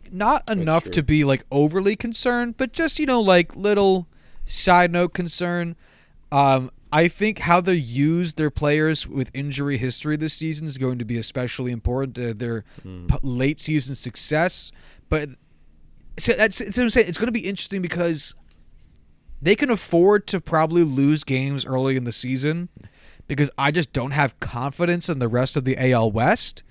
[0.09, 4.07] Not enough to be like overly concerned, but just you know like little
[4.45, 5.75] side note concern.
[6.31, 10.99] Um, I think how they use their players with injury history this season is going
[10.99, 13.07] to be especially important to their Hmm.
[13.07, 14.71] p- late season success.
[15.09, 15.29] But
[16.17, 17.07] so that's, that's what I'm saying.
[17.09, 18.35] It's going to be interesting because
[19.41, 22.69] they can afford to probably lose games early in the season
[23.27, 26.63] because I just don't have confidence in the rest of the AL West.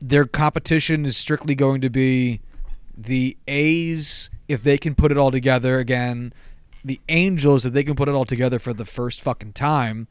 [0.00, 2.40] Their competition is strictly going to be
[2.96, 6.32] the A's if they can put it all together again,
[6.84, 10.08] the Angels if they can put it all together for the first fucking time.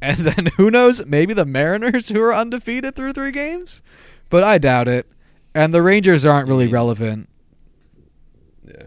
[0.00, 3.82] And then who knows, maybe the Mariners who are undefeated through 3 games,
[4.30, 5.06] but I doubt it.
[5.54, 6.72] And the Rangers aren't really Mhm.
[6.72, 7.28] relevant.
[8.66, 8.84] Yeah.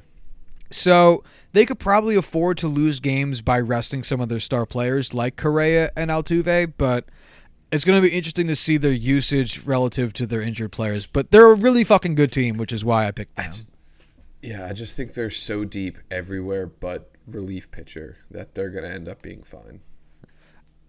[0.71, 1.23] So
[1.54, 5.36] they could probably afford to lose games by resting some of their star players like
[5.38, 7.06] Correa and Altuve, but
[7.71, 11.06] it's going to be interesting to see their usage relative to their injured players.
[11.06, 13.51] But they're a really fucking good team, which is why I picked them.
[14.45, 18.91] Yeah, I just think they're so deep everywhere but relief pitcher that they're going to
[18.91, 19.81] end up being fine.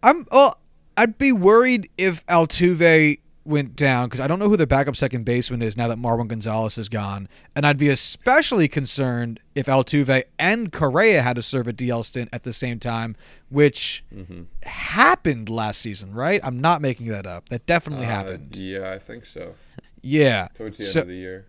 [0.02, 0.58] I'm well.
[0.98, 5.24] I'd be worried if Altuve went down because I don't know who their backup second
[5.24, 10.24] baseman is now that Marwin Gonzalez is gone, and I'd be especially concerned if Altuve
[10.38, 13.14] and Correa had to serve a DL stint at the same time,
[13.50, 14.42] which Mm-hmm.
[14.64, 16.40] happened last season, right?
[16.42, 17.48] I'm not making that up.
[17.50, 18.52] That definitely happened.
[18.54, 19.54] Uh, Yeah, I think so.
[20.02, 20.48] Yeah.
[20.54, 21.46] Towards the So- end of the year.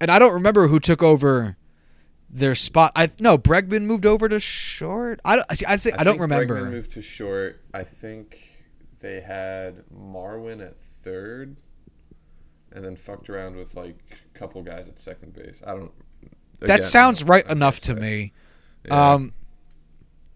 [0.00, 1.56] And I don't remember who took over
[2.30, 2.92] their spot.
[2.94, 5.20] I no Bregman moved over to short.
[5.24, 5.56] I don't.
[5.56, 6.56] see, I'd say I, don't remember.
[6.60, 7.62] Bregman moved to short.
[7.74, 8.38] I think
[9.00, 11.56] they had Marwin at third,
[12.72, 13.96] and then fucked around with like
[14.34, 15.62] a couple guys at second base.
[15.66, 15.92] I don't.
[16.60, 18.32] that sounds don't- right enough to me.
[18.86, 19.12] Yeah.
[19.14, 19.32] Um,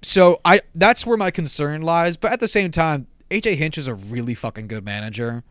[0.03, 2.17] so I that's where my concern lies.
[2.17, 5.45] But at the same time, AJ Hinch is a really fucking good manager,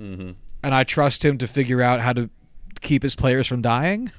[0.00, 0.36] Mhm.
[0.62, 2.30] and I trust him to figure out how to
[2.82, 4.12] keep his players from dying.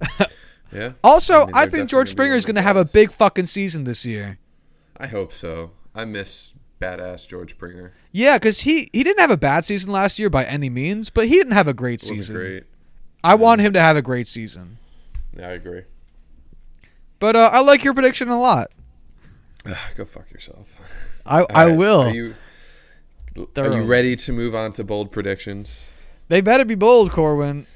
[0.72, 0.92] Yeah.
[1.02, 3.46] Also, I I, mean, they're think George Springer is going to have a big fucking
[3.46, 4.38] season this year.
[4.96, 5.72] I hope so.
[5.94, 7.92] I miss badass George Springer.
[8.12, 11.26] Yeah, because he he didn't have a bad season last year by any means, but
[11.26, 12.34] he didn't have a great It season.
[12.34, 12.64] great.
[13.24, 14.78] I want him to have a great season.
[15.36, 15.82] Yeah, I agree.
[17.18, 18.68] But uh, I like your prediction a lot.
[19.96, 20.78] Go fuck yourself.
[21.26, 22.02] I, I right, will.
[22.02, 22.34] Are you,
[23.56, 25.87] are you ready to move on to bold predictions?
[26.28, 27.66] They better be bold, Corwin.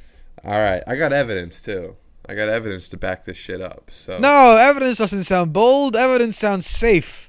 [0.45, 1.97] All right, I got evidence too.
[2.29, 3.91] I got evidence to back this shit up.
[3.91, 5.97] So No, evidence doesn't sound bold.
[5.97, 7.29] Evidence sounds safe.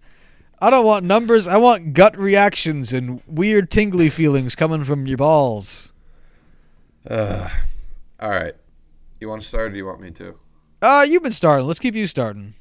[0.59, 1.47] I don't want numbers.
[1.47, 5.91] I want gut reactions and weird tingly feelings coming from your balls.
[7.07, 7.49] Uh,
[8.19, 8.53] all right.
[9.19, 10.39] You want to start or do you want me to?
[10.81, 11.65] Uh, you've been starting.
[11.67, 12.53] Let's keep you starting.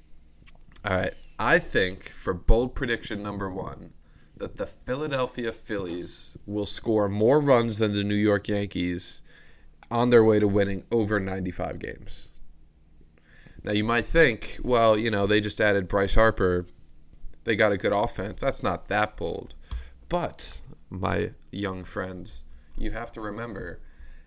[0.84, 1.14] All right.
[1.38, 3.92] I think for bold prediction number one,
[4.42, 9.22] that the Philadelphia Phillies will score more runs than the New York Yankees
[9.88, 12.32] on their way to winning over 95 games.
[13.62, 16.66] Now, you might think, well, you know, they just added Bryce Harper.
[17.44, 18.40] They got a good offense.
[18.40, 19.54] That's not that bold.
[20.08, 22.42] But, my young friends,
[22.76, 23.78] you have to remember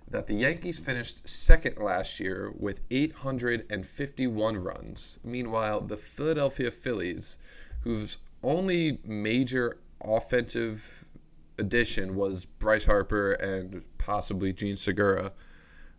[0.08, 5.20] that the Yankees finished second last year with 851 runs.
[5.26, 7.38] Meanwhile, the Philadelphia Phillies,
[7.82, 11.06] whose only major offensive
[11.58, 15.32] addition was Bryce Harper and possibly Jean Segura,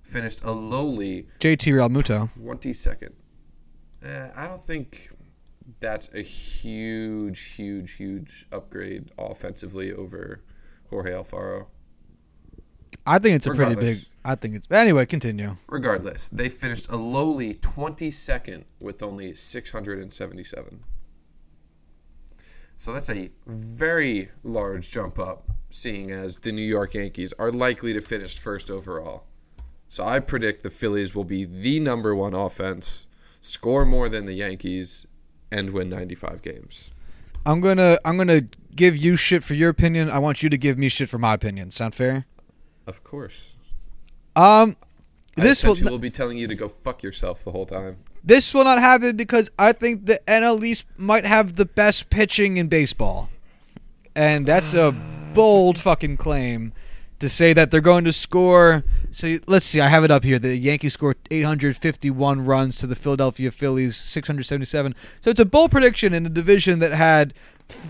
[0.02, 2.30] finished a lowly JT Realmuto.
[2.38, 3.12] 22nd.
[4.02, 5.10] Eh, I don't think
[5.80, 10.42] that's a huge, huge, huge upgrade offensively over
[10.90, 11.66] Jorge Alfaro.
[13.04, 13.98] I think it's a pretty big.
[14.24, 14.70] I think it's.
[14.70, 15.56] Anyway, continue.
[15.68, 20.84] Regardless, they finished a lowly 22nd with only 677.
[22.76, 27.94] So that's a very large jump up, seeing as the New York Yankees are likely
[27.94, 29.24] to finish first overall.
[29.88, 33.06] So I predict the Phillies will be the number one offense,
[33.40, 35.06] score more than the Yankees,
[35.50, 36.90] and win 95 games.
[37.46, 37.96] I'm gonna.
[38.04, 38.42] I'm gonna
[38.74, 40.10] give you shit for your opinion.
[40.10, 41.70] I want you to give me shit for my opinion.
[41.70, 42.26] Sound fair?
[42.88, 43.52] Of course.
[44.34, 44.74] Um,
[45.36, 45.76] this will.
[45.80, 47.98] will be telling you to go fuck yourself the whole time.
[48.26, 52.56] This will not happen because I think the NL East might have the best pitching
[52.56, 53.30] in baseball.
[54.16, 54.90] And that's a
[55.32, 56.72] bold fucking claim
[57.20, 58.82] to say that they're going to score.
[59.12, 60.40] So let's see, I have it up here.
[60.40, 64.96] The Yankees scored 851 runs to the Philadelphia Phillies 677.
[65.20, 67.32] So it's a bold prediction in a division that had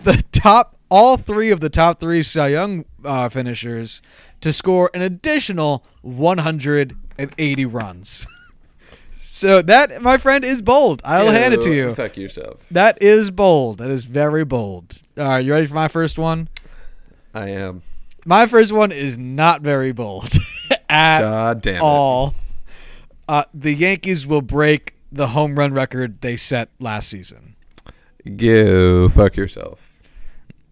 [0.05, 4.03] the top, all three of the top three Cy Young uh, finishers
[4.43, 8.27] to score an additional 180 runs.
[9.37, 11.03] So that, my friend, is bold.
[11.05, 11.95] I'll hand it to you.
[11.95, 12.67] Fuck yourself.
[12.71, 13.77] That is bold.
[13.77, 15.03] That is very bold.
[15.19, 16.49] All right, you ready for my first one?
[17.35, 17.83] I am.
[18.25, 20.33] My first one is not very bold
[20.89, 21.83] at God damn it.
[21.83, 22.33] all.
[23.29, 27.57] Uh, the Yankees will break the home run record they set last season.
[28.39, 30.01] Go fuck yourself.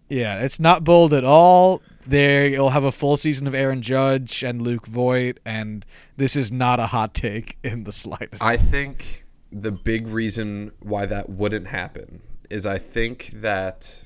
[0.09, 1.83] Yeah, it's not bold at all.
[2.07, 5.85] They'll have a full season of Aaron Judge and Luke Voit, and
[6.17, 8.43] this is not a hot take in the slightest.
[8.43, 14.05] I think the big reason why that wouldn't happen is I think that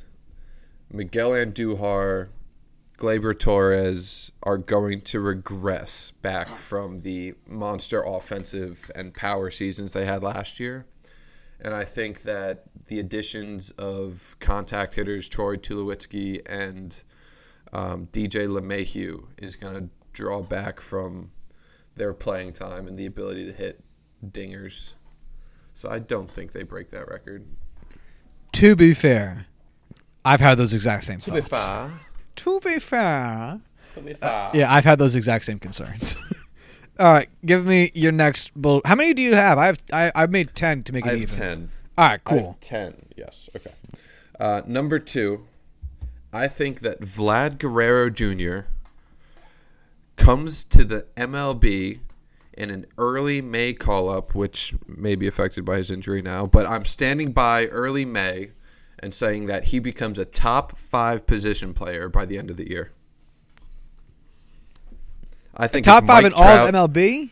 [0.92, 2.30] Miguel Andujar,
[2.98, 10.06] Gleyber Torres are going to regress back from the monster offensive and power seasons they
[10.06, 10.86] had last year.
[11.62, 17.04] And I think that the additions of contact hitters Troy Tulowitzki and
[17.74, 21.32] um, DJ LeMahieu is going to draw back from
[21.96, 23.82] their playing time and the ability to hit
[24.26, 24.94] dingers.
[25.74, 27.46] So I don't think they break that record.
[28.54, 29.46] to be fair,
[30.26, 31.50] I've had those exact same thoughts.
[31.50, 31.92] To
[32.62, 33.62] be fair.
[33.96, 34.30] To be fair.
[34.30, 36.16] Uh, Yeah, I've had those exact same concerns.
[37.00, 38.82] All right, give me your next bull.
[38.84, 39.58] How many do you have?
[39.58, 41.38] I have I I've made ten to make it I have even.
[41.40, 41.70] 10.
[41.98, 42.58] All right, I have cool.
[42.60, 43.50] 10, yes.
[43.56, 43.72] Okay.
[44.38, 45.46] Uh, number two,
[46.32, 48.68] I think that Vlad Guerrero Jr.
[50.16, 52.00] comes to the MLB
[52.54, 56.66] in an early May call up, which may be affected by his injury now, but
[56.68, 58.52] I'm standing by early May
[59.02, 62.70] and saying that he becomes a top five position player by the end of the
[62.70, 62.92] year.
[65.56, 67.32] I think Top five in all of MLB.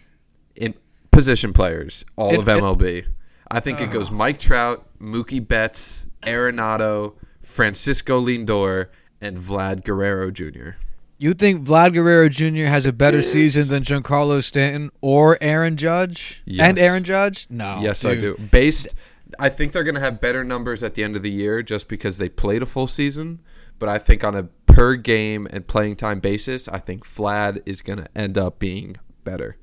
[0.55, 0.73] in
[1.11, 3.05] position players, all In- of MLB.
[3.49, 4.13] I think it goes ah.
[4.13, 7.13] Mike Trout, Mookie Betts, Arenado,
[7.47, 8.87] Francisco Lindor,
[9.21, 10.71] and Vlad Guerrero Jr.
[11.17, 12.67] You think Vlad Guerrero Jr.
[12.69, 16.69] has a better season than Giancarlo Stanton or Aaron Judge Yes.
[16.69, 17.47] and Aaron Judge?
[17.49, 17.79] No.
[17.81, 18.35] yes, I do.
[18.51, 18.93] Based,
[19.39, 21.87] I think they're going to have better numbers at the end of the year just
[21.87, 23.39] because they played a full season.
[23.79, 27.81] But I think on a per game and playing time basis, I think Vlad is
[27.81, 29.57] going to end up being better.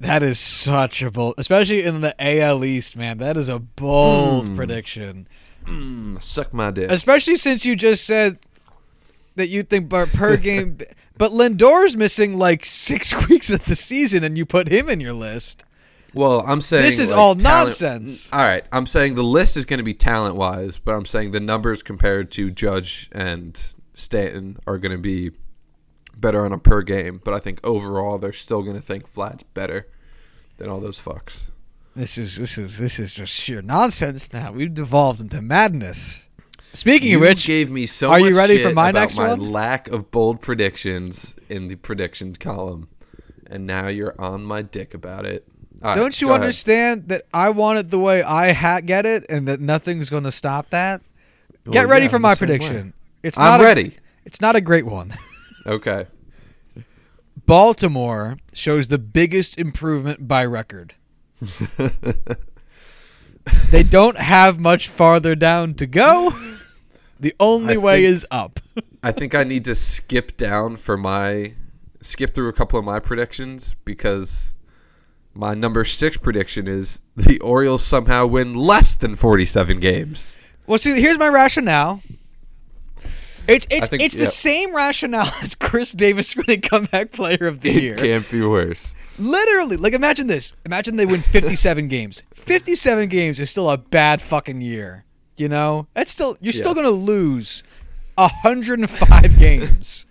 [0.00, 3.18] That is such a bold, especially in the AL East, man.
[3.18, 4.56] That is a bold Hmm.
[4.56, 5.28] prediction.
[5.66, 6.90] Mm, suck my dick.
[6.90, 8.38] Especially since you just said
[9.34, 10.78] that you think per, per game,
[11.18, 15.12] but Lindor's missing like six weeks of the season, and you put him in your
[15.12, 15.64] list.
[16.14, 18.30] Well, I'm saying This is like, all talent- nonsense.
[18.32, 21.32] All right, I'm saying the list is going to be talent wise, but I'm saying
[21.32, 23.60] the numbers compared to Judge and
[23.92, 25.32] Stanton are going to be
[26.16, 27.20] better on a per game.
[27.22, 29.88] But I think overall they're still going to think Vlad's better
[30.56, 31.50] than all those fucks.
[31.96, 34.30] This is this is this is just sheer nonsense.
[34.30, 36.22] Now we've devolved into madness.
[36.74, 39.16] Speaking you of which, gave me so are much you ready for my about next
[39.16, 39.50] my one?
[39.50, 42.88] lack of bold predictions in the prediction column,
[43.46, 45.48] and now you're on my dick about it.
[45.82, 46.42] All right, don't you go ahead.
[46.42, 50.24] understand that I want it the way I ha- get it, and that nothing's going
[50.24, 51.00] to stop that?
[51.70, 52.58] Get ready yeah, for my same way.
[52.58, 52.92] prediction.
[53.22, 53.96] It's I'm not a- ready.
[54.26, 55.14] it's not a great one.
[55.66, 56.06] Okay.
[57.44, 60.94] Baltimore shows the biggest improvement by record.
[63.70, 66.34] they don't have much farther down to go.
[67.18, 68.60] The only I way think- is up.
[69.02, 71.54] I think I need to skip down for my
[72.02, 74.56] skip through a couple of my predictions because
[75.34, 80.36] my number six prediction is the Orioles somehow win less than forty-seven games.
[80.66, 82.02] Well, see, here's my rationale.
[83.48, 87.70] It's it's think- it's the same rationale as Chris Davis winning comeback player of the
[87.70, 87.96] year.
[87.96, 88.94] Can't be worse.
[89.18, 90.54] Literally, like imagine this.
[90.64, 92.22] Imagine they win 57 games.
[92.34, 95.04] 57 games is still a bad fucking year.
[95.36, 95.86] You know?
[95.94, 97.62] That's still you're still going to lose
[98.16, 100.06] 105 games.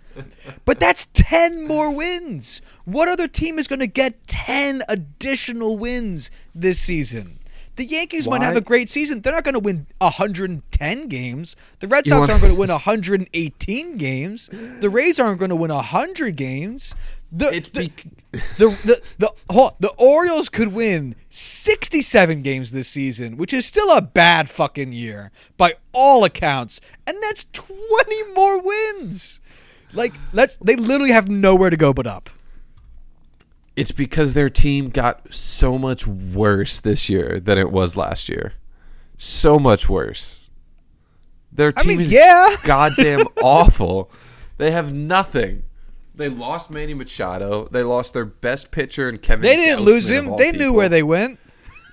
[0.64, 2.62] But that's 10 more wins.
[2.84, 7.38] What other team is going to get 10 additional wins this season?
[7.76, 9.20] The Yankees might have a great season.
[9.20, 11.56] They're not going to win 110 games.
[11.80, 14.48] The Red Sox aren't going to win 118 games.
[14.80, 16.94] The Rays aren't going to win 100 games.
[17.32, 18.06] The, It's the, bec-
[18.58, 23.66] the the the hold on, the Orioles could win 67 games this season, which is
[23.66, 29.40] still a bad fucking year by all accounts, and that's 20 more wins.
[29.92, 32.30] Like let's they literally have nowhere to go but up.
[33.74, 38.52] It's because their team got so much worse this year than it was last year.
[39.18, 40.38] So much worse.
[41.52, 42.56] Their I team mean, is yeah.
[42.64, 44.10] goddamn awful.
[44.56, 45.64] They have nothing.
[46.16, 47.68] They lost Manny Machado.
[47.70, 49.42] They lost their best pitcher and Kevin.
[49.42, 50.36] They didn't Gausman lose him.
[50.36, 51.38] They knew where they went.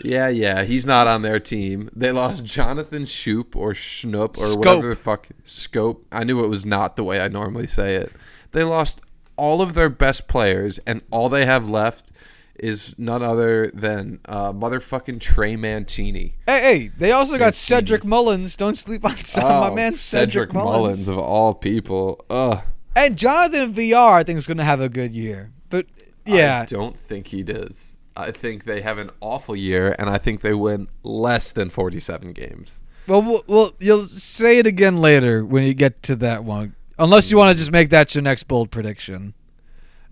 [0.03, 1.89] Yeah, yeah, he's not on their team.
[1.95, 4.57] They lost Jonathan Shoop or Schnoop or Scope.
[4.65, 6.05] whatever the fuck Scope.
[6.11, 8.11] I knew it was not the way I normally say it.
[8.51, 9.01] They lost
[9.37, 12.11] all of their best players, and all they have left
[12.59, 16.35] is none other than uh, motherfucking Trey Mancini.
[16.45, 17.77] Hey, hey, they also got Mancini.
[17.79, 18.55] Cedric Mullins.
[18.57, 21.07] Don't sleep on my Oh, man Cedric, Mullins.
[21.07, 22.23] of all people.
[22.29, 22.61] Ugh.
[22.95, 25.51] And Jonathan Villar, I think is going to have a good year.
[25.69, 25.87] But
[26.25, 27.97] yeah, I don't think he does.
[28.15, 32.33] I think they have an awful year, and I think they win less than forty-seven
[32.33, 32.79] games.
[33.07, 36.75] Well, well, well, you'll say it again later when you get to that one.
[36.99, 39.33] Unless you want to just make that your next bold prediction.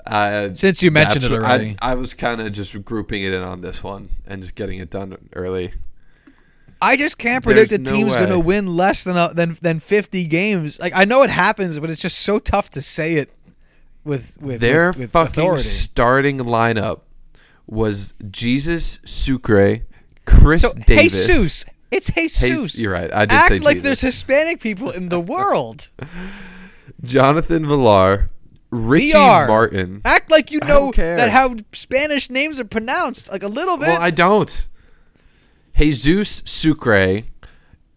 [0.05, 1.77] Uh, Since you mentioned it already.
[1.79, 4.79] I, I was kind of just grouping it in on this one and just getting
[4.79, 5.71] it done early.
[6.81, 9.57] I just can't predict There's a no team's going to win less than a, than
[9.61, 10.79] than 50 games.
[10.79, 13.31] Like I know it happens, but it's just so tough to say it
[14.03, 15.63] with with Their with, with fucking authority.
[15.63, 17.01] starting lineup
[17.67, 19.81] was Jesus Sucre,
[20.25, 21.27] Chris So Davis.
[21.27, 22.39] Jesus, it's Jesus.
[22.41, 23.83] Jesus- you're right, I did Act say like Jesus.
[23.83, 25.89] there's Hispanic people in the world.
[27.03, 28.29] Jonathan Villar,
[28.71, 29.47] Richie VR.
[29.47, 30.01] Martin.
[30.05, 33.87] Act like you know that how Spanish names are pronounced, like a little bit.
[33.87, 34.67] Well, I don't.
[35.75, 37.21] Jesus Sucre,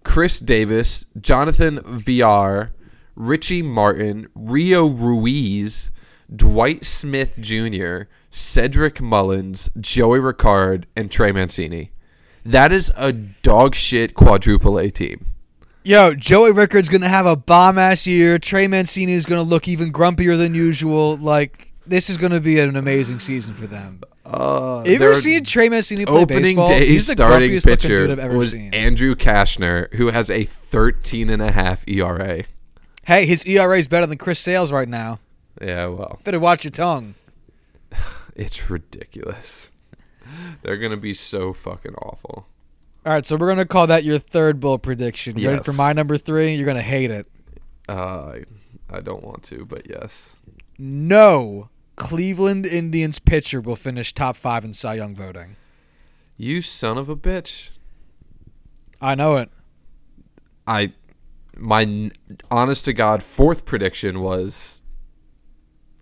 [0.04, 2.72] Chris Davis, Jonathan Villar,
[3.14, 5.90] Richie Martin, Rio Ruiz,
[6.34, 11.92] Dwight Smith Jr., Cedric Mullins, Joey Rickard, and Trey Mancini.
[12.44, 15.26] That is a dog shit quadruple A team.
[15.84, 18.38] Yo, Joey Rickard's gonna have a bomb ass year.
[18.38, 21.16] Trey Mancini is gonna look even grumpier than usual.
[21.16, 24.00] Like this is gonna be an amazing season for them.
[24.24, 26.68] Uh, you ever seen Trey Mancini play opening baseball?
[26.68, 28.72] day He's the starting pitcher dude I've ever was seen.
[28.72, 32.44] Andrew Cashner, who has a 13 and a half ERA.
[33.04, 35.18] hey, his ERA is better than Chris Sales right now.
[35.60, 37.14] Yeah, well, Better watch your tongue.
[38.34, 39.70] it's ridiculous.
[40.62, 42.48] They're gonna be so fucking awful.
[43.04, 45.38] All right, so we're gonna call that your third bull prediction.
[45.38, 46.54] You Ready for my number three?
[46.54, 47.26] You're gonna hate it.
[47.86, 48.44] Uh, I,
[48.90, 50.34] I don't want to, but yes.
[50.78, 55.56] No Cleveland Indians pitcher will finish top five in Cy Young voting.
[56.36, 57.70] You son of a bitch.
[59.00, 59.50] I know it.
[60.66, 60.92] I,
[61.56, 62.10] my
[62.50, 64.82] honest to God fourth prediction was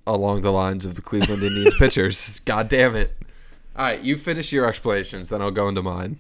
[0.07, 2.41] along the lines of the Cleveland Indians pitchers.
[2.45, 3.17] God damn it.
[3.77, 6.19] All right, you finish your explanations, then I'll go into mine.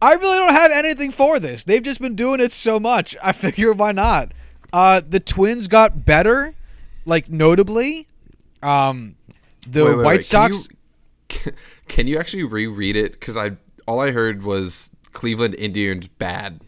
[0.00, 1.62] I really don't have anything for this.
[1.62, 3.14] They've just been doing it so much.
[3.22, 4.32] I figure why not?
[4.72, 6.54] Uh, the Twins got better,
[7.04, 8.08] like notably.
[8.62, 9.16] Um,
[9.66, 10.16] the Wait, wait, White wait.
[10.16, 10.68] Can Sox.
[10.68, 11.52] you-
[11.88, 13.12] Can, you actually reread it?
[13.12, 13.52] Because I
[13.86, 16.60] all I heard was Cleveland Indians bad.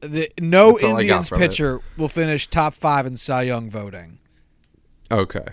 [0.00, 1.48] the, no That's all I got Indians from it.
[1.48, 4.18] pitcher will finish top five in Cy Young voting.
[5.10, 5.44] Okay,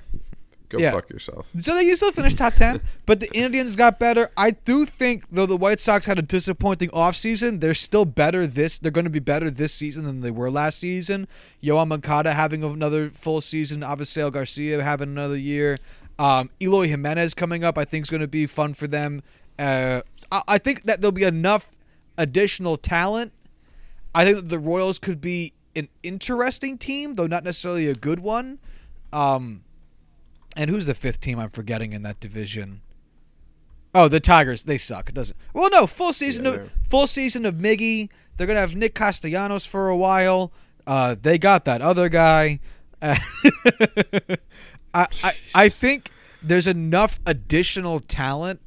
[0.72, 0.92] go Yeah.
[0.92, 1.50] fuck yourself.
[1.60, 4.30] So they still finish top 10, but the Indians got better.
[4.36, 8.80] I do think, though the White Sox had a disappointing offseason, they're still better this.
[8.80, 11.28] They're going to be better this season than they were last season.
[11.62, 13.82] Yoan Moncada having another full season.
[13.82, 15.78] Avisail Garcia having another year.
[16.18, 19.24] Um, Eloy Jimenez coming up, I think, is going to be fun for them.
[19.60, 20.02] Uh,
[20.32, 21.68] I, I think that there'll be enough
[22.18, 23.34] additional talent.
[24.14, 28.20] I think that the Royals could be an interesting team, though not necessarily a good
[28.20, 28.60] one.
[29.14, 29.64] Um,
[30.56, 32.82] and who's the fifth team I'm forgetting in that division?
[33.94, 34.64] Oh, the Tigers.
[34.64, 35.10] They suck.
[35.10, 35.38] It doesn't.
[35.54, 35.86] Well, no.
[35.86, 38.10] Full season Yeah, of full season of Miggy.
[38.38, 40.52] They're gonna have Nick Castellanos for a while.
[40.88, 42.60] Uh, they got that other guy.
[43.02, 43.18] I,
[44.94, 46.10] I I think
[46.42, 48.62] there's enough additional talent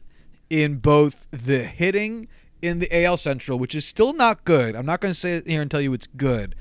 [0.51, 2.29] in both the hitting
[2.63, 4.75] in the AL Central, which is still not good.
[4.75, 6.55] I'm not going to say it here and tell you it's good,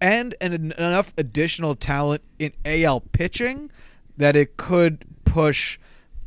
[0.00, 3.70] and and enough additional talent in AL pitching
[4.18, 5.78] that it could push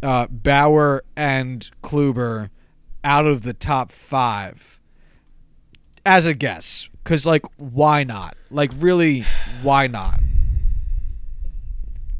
[0.01, 2.49] uh, Bauer and Kluber
[3.03, 4.79] out of the top five
[6.05, 6.89] as a guess.
[7.03, 8.35] Because, like, why not?
[8.49, 9.25] Like, really,
[9.61, 10.19] why not?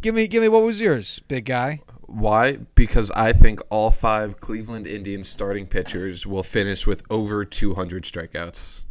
[0.01, 0.49] Give me, give me.
[0.49, 1.81] What was yours, big guy?
[2.01, 2.57] Why?
[2.75, 8.85] Because I think all five Cleveland Indians starting pitchers will finish with over 200 strikeouts.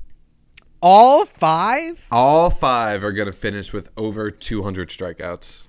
[0.81, 2.07] All five?
[2.11, 5.67] All five are going to finish with over 200 strikeouts.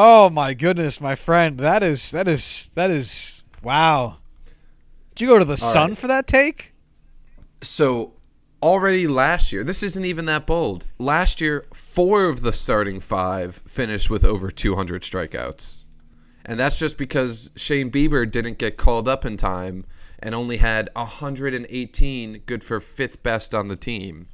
[0.00, 1.58] Oh my goodness, my friend.
[1.58, 4.18] That is that is that is wow.
[5.16, 5.98] Did you go to the All sun right.
[5.98, 6.72] for that take?
[7.62, 8.12] So
[8.62, 10.86] already last year, this isn't even that bold.
[11.00, 15.82] Last year, four of the starting five finished with over 200 strikeouts.
[16.44, 19.84] And that's just because Shane Bieber didn't get called up in time
[20.20, 24.28] and only had 118, good for fifth best on the team.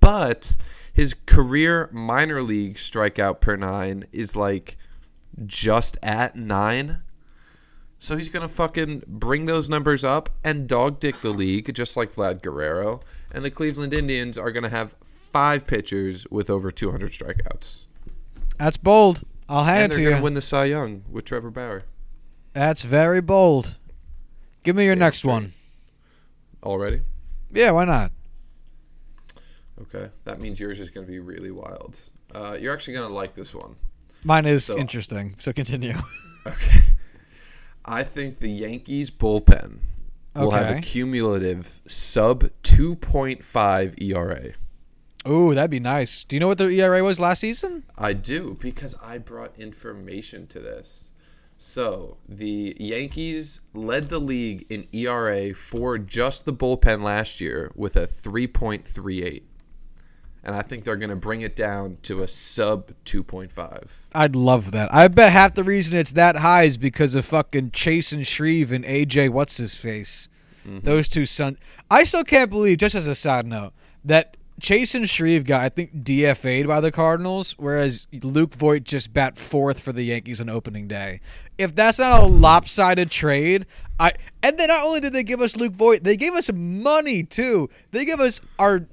[0.00, 0.56] But
[0.94, 4.78] his career minor league strikeout per nine is like
[5.44, 7.02] just at nine.
[7.98, 12.14] So he's gonna fucking bring those numbers up and dog dick the league, just like
[12.14, 13.00] Vlad Guerrero.
[13.32, 17.86] And the Cleveland Indians are gonna have five pitchers with over 200 strikeouts,
[18.58, 19.22] That's bold.
[19.48, 21.82] I'll hand and it they're gonna win the Cy Young with Trevor Bauer.
[22.52, 23.76] That's very bold.
[24.62, 25.52] Give me your Yeah, next one.
[26.62, 27.02] Already?
[27.50, 28.12] Yeah, why not?
[29.82, 31.98] Okay, that means yours is gonna be really wild.
[32.34, 33.74] Uh, you're actually gonna like this one.
[34.24, 35.34] Mine is So- interesting.
[35.38, 35.94] So continue.
[36.46, 36.80] Okay.
[37.86, 39.78] I think the Yankees bullpen
[40.36, 44.52] will have a cumulative sub 2.5 ERA.
[45.26, 46.22] Ooh, that'd be nice.
[46.24, 47.84] Do you know what their ERA was last season?
[47.96, 51.12] I do because I brought information to this.
[51.56, 57.96] So the Yankees led the league in ERA for just the bullpen last year with
[57.96, 59.44] a 3.38.
[60.44, 63.90] And I think they're going to bring it down to a sub 2.5.
[64.14, 64.92] I'd love that.
[64.92, 68.84] I bet half the reason it's that high is because of fucking Chasen Shreve and
[68.84, 69.30] AJ.
[69.30, 70.28] What's his face?
[70.66, 70.80] Mm-hmm.
[70.80, 71.56] Those two sons.
[71.90, 72.76] I still can't believe.
[72.76, 73.72] Just as a side note,
[74.04, 79.36] that Chasen Shreve got I think DFA'd by the Cardinals, whereas Luke Voit just bat
[79.36, 81.20] fourth for the Yankees on opening day.
[81.58, 83.66] If that's not a lopsided trade,
[83.98, 87.24] I and then not only did they give us Luke Voit, they gave us money
[87.24, 87.68] too.
[87.90, 88.86] They gave us our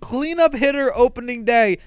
[0.00, 1.78] cleanup hitter opening day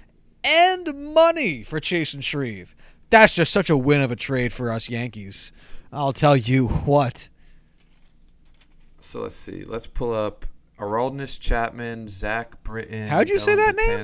[0.43, 2.75] and money for Chasen Shreve.
[3.09, 5.51] That's just such a win of a trade for us Yankees.
[5.91, 7.29] I'll tell you what.
[8.99, 9.63] So let's see.
[9.63, 10.45] Let's pull up
[10.77, 13.07] Araldness Chapman, Zach Britton.
[13.07, 13.97] How'd you say Dylan that name?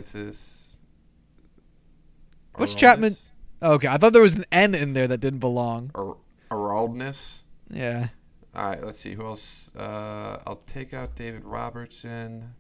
[2.56, 3.12] What's Chapman?
[3.12, 3.32] Araldness?
[3.62, 5.91] Okay, I thought there was an N in there that didn't belong.
[5.95, 6.18] Ar-
[6.51, 7.43] Araldness.
[7.70, 8.08] Yeah.
[8.56, 9.70] All right, let's see who else.
[9.76, 12.53] Uh, I'll take out David Robertson.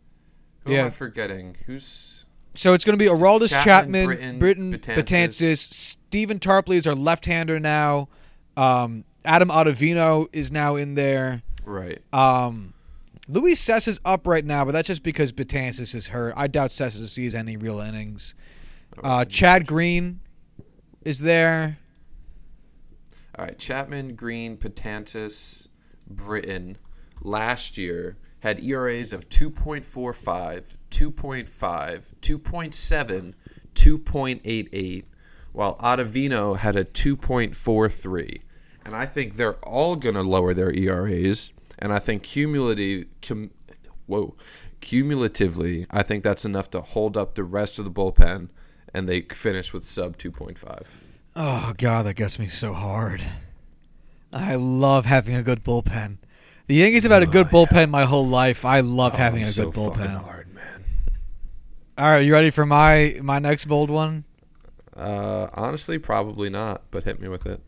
[0.65, 0.81] Who Yeah.
[0.81, 1.55] am I forgetting?
[1.65, 5.31] Who's So it's going to be Araldus Chapman, Chapman, Britton, Britton.
[5.71, 8.07] Stephen Tarpley is our left-hander now.
[8.55, 11.41] Um, Adam Ottavino is now in there.
[11.65, 12.01] right?
[12.13, 12.73] Um,
[13.27, 16.33] Luis Cessa is up right now, but that's just because Betances is hurt.
[16.37, 18.35] I doubt Cessa sees any real innings.
[19.03, 20.21] Uh, Chad Green
[21.03, 21.79] is there.
[23.37, 25.67] All right, Chapman, Green, Patantis,
[26.09, 26.77] Britton
[27.21, 28.15] last year
[28.45, 33.33] had ERAs of 2.45, 2.5, 2.7,
[33.73, 35.03] 2.88,
[35.51, 38.41] while Ottavino had a 2.43.
[38.85, 41.53] And I think they're all going to lower their ERAs.
[41.79, 43.49] And I think cumulative, cum,
[44.05, 44.35] whoa,
[44.79, 48.49] cumulatively, I think that's enough to hold up the rest of the bullpen,
[48.93, 50.97] and they finish with sub 2.5.
[51.35, 53.23] Oh god, that gets me so hard.
[54.31, 56.17] I love having a good bullpen.
[56.67, 58.65] The Yankees have had a good bullpen my whole life.
[58.65, 60.07] I love having Oh, a so good bullpen.
[60.23, 60.83] hard, man.
[61.97, 64.23] All right, you ready for my my next bold one?
[64.95, 66.83] Uh, honestly, probably not.
[66.89, 67.61] But hit me with it.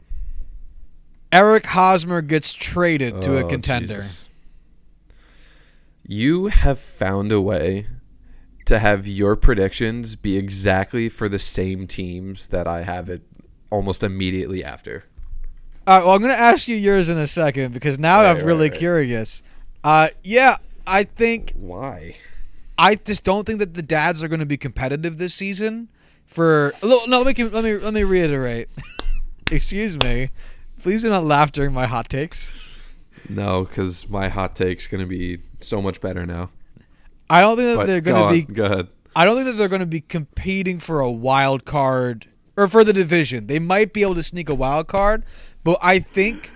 [1.32, 3.98] Eric Hosmer gets traded to a Oh, contender.
[3.98, 4.30] Jesus.
[6.06, 7.86] You have found a way
[8.66, 13.22] to have your predictions be exactly for the same teams that I have it
[13.70, 15.04] almost immediately after.
[15.88, 18.32] All right, well, I'm going to ask you yours in a second because now Right,
[18.32, 18.78] I'm right, really right.
[18.78, 19.42] curious.
[19.86, 22.18] Uh, yeah, I think Why?
[22.78, 25.88] I just don't think that the dads are going to be competitive this season.
[26.26, 28.68] For no, no, let me let me let me reiterate.
[29.52, 30.30] Excuse me.
[30.82, 32.52] Please do not laugh during my hot takes.
[33.30, 36.50] No, because my hot take's going to be so much better now.
[37.30, 38.54] I don't think that But they're going to be.
[38.54, 38.88] Go ahead.
[39.16, 42.28] I don't think that they're going to be competing for a wild card
[42.58, 43.48] or for the division.
[43.48, 45.24] They might be able to sneak a wild card,
[45.68, 46.50] but I think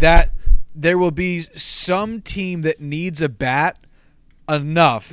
[0.00, 0.30] that
[0.74, 3.76] there will be some team that needs a bat
[4.48, 5.12] enough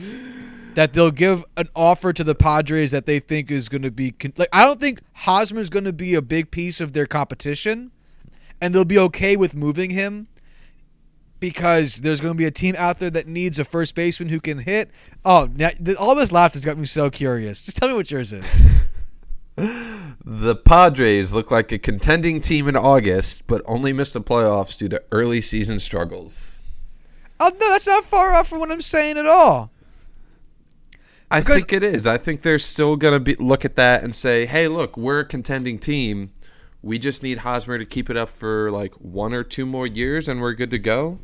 [0.75, 4.11] that they'll give an offer to the Padres that they think is going to be
[4.11, 7.05] con- like I don't think Hosmer is going to be a big piece of their
[7.05, 7.91] competition.
[8.61, 10.27] and they'll be okay with moving him
[11.41, 14.39] because there's going to be a team out there that needs a first baseman who
[14.39, 14.89] can hit.
[15.25, 17.61] Oh, now, all this laughter's got me so curious.
[17.61, 18.67] Just tell me what yours is.
[19.57, 24.89] The Padres look like a contending team in August, but only missed the playoffs due
[24.89, 26.69] to early season struggles.
[27.39, 29.71] oh no, that's not far off from what I'm saying at all.
[31.29, 32.05] I Because- think it is.
[32.07, 35.25] I think they're still gonna be look at that and say, "Hey, look, we're a
[35.25, 36.31] contending team.
[36.81, 40.27] We just need Hosmer to keep it up for like one or two more years,
[40.27, 41.19] and we're good to go."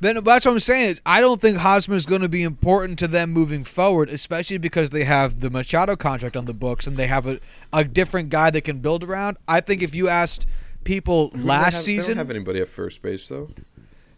[0.00, 2.98] Then that's what I'm saying is I don't think Hosmer is going to be important
[2.98, 6.96] to them moving forward, especially because they have the Machado contract on the books and
[6.96, 7.40] they have a,
[7.72, 9.36] a different guy they can build around.
[9.48, 10.46] I think if you asked
[10.84, 13.48] people they last have- They season, don't have anybody at first base though.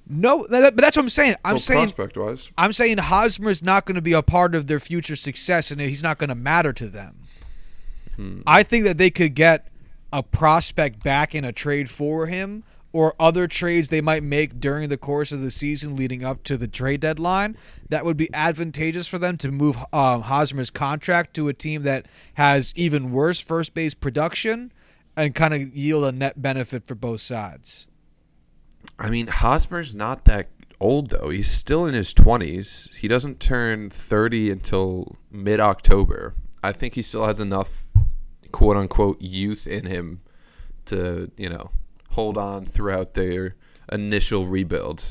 [0.09, 1.37] no, that- but that's what I'm saying.
[1.45, 4.55] I'm Well, saying prospect wise, I'm saying Hosmer is not going to be a part
[4.55, 7.17] of their future success, and he's not going to matter to them.
[8.17, 8.41] Hmm.
[8.47, 9.69] I think that they could get
[10.13, 12.65] a prospect back in a trade for him,
[12.97, 16.57] or other trades they might make during the course of the season leading up to
[16.57, 17.55] the trade deadline.
[17.91, 22.07] That would be advantageous for them to move um, Hosmer's contract to a team that
[22.35, 24.73] has even worse first base production,
[25.15, 27.87] and kind of yield a net benefit for both sides.
[28.99, 30.49] I mean, Hosmer's not that
[30.81, 31.29] old though.
[31.29, 32.89] He's still in his twenties.
[32.99, 36.35] He doesn't turn thirty until mid October.
[36.63, 37.89] I think he still has enough
[38.53, 40.23] quote unquote youth in him
[40.87, 41.71] to, you know,
[42.17, 43.55] hold on throughout their
[43.93, 45.05] initial rebuild.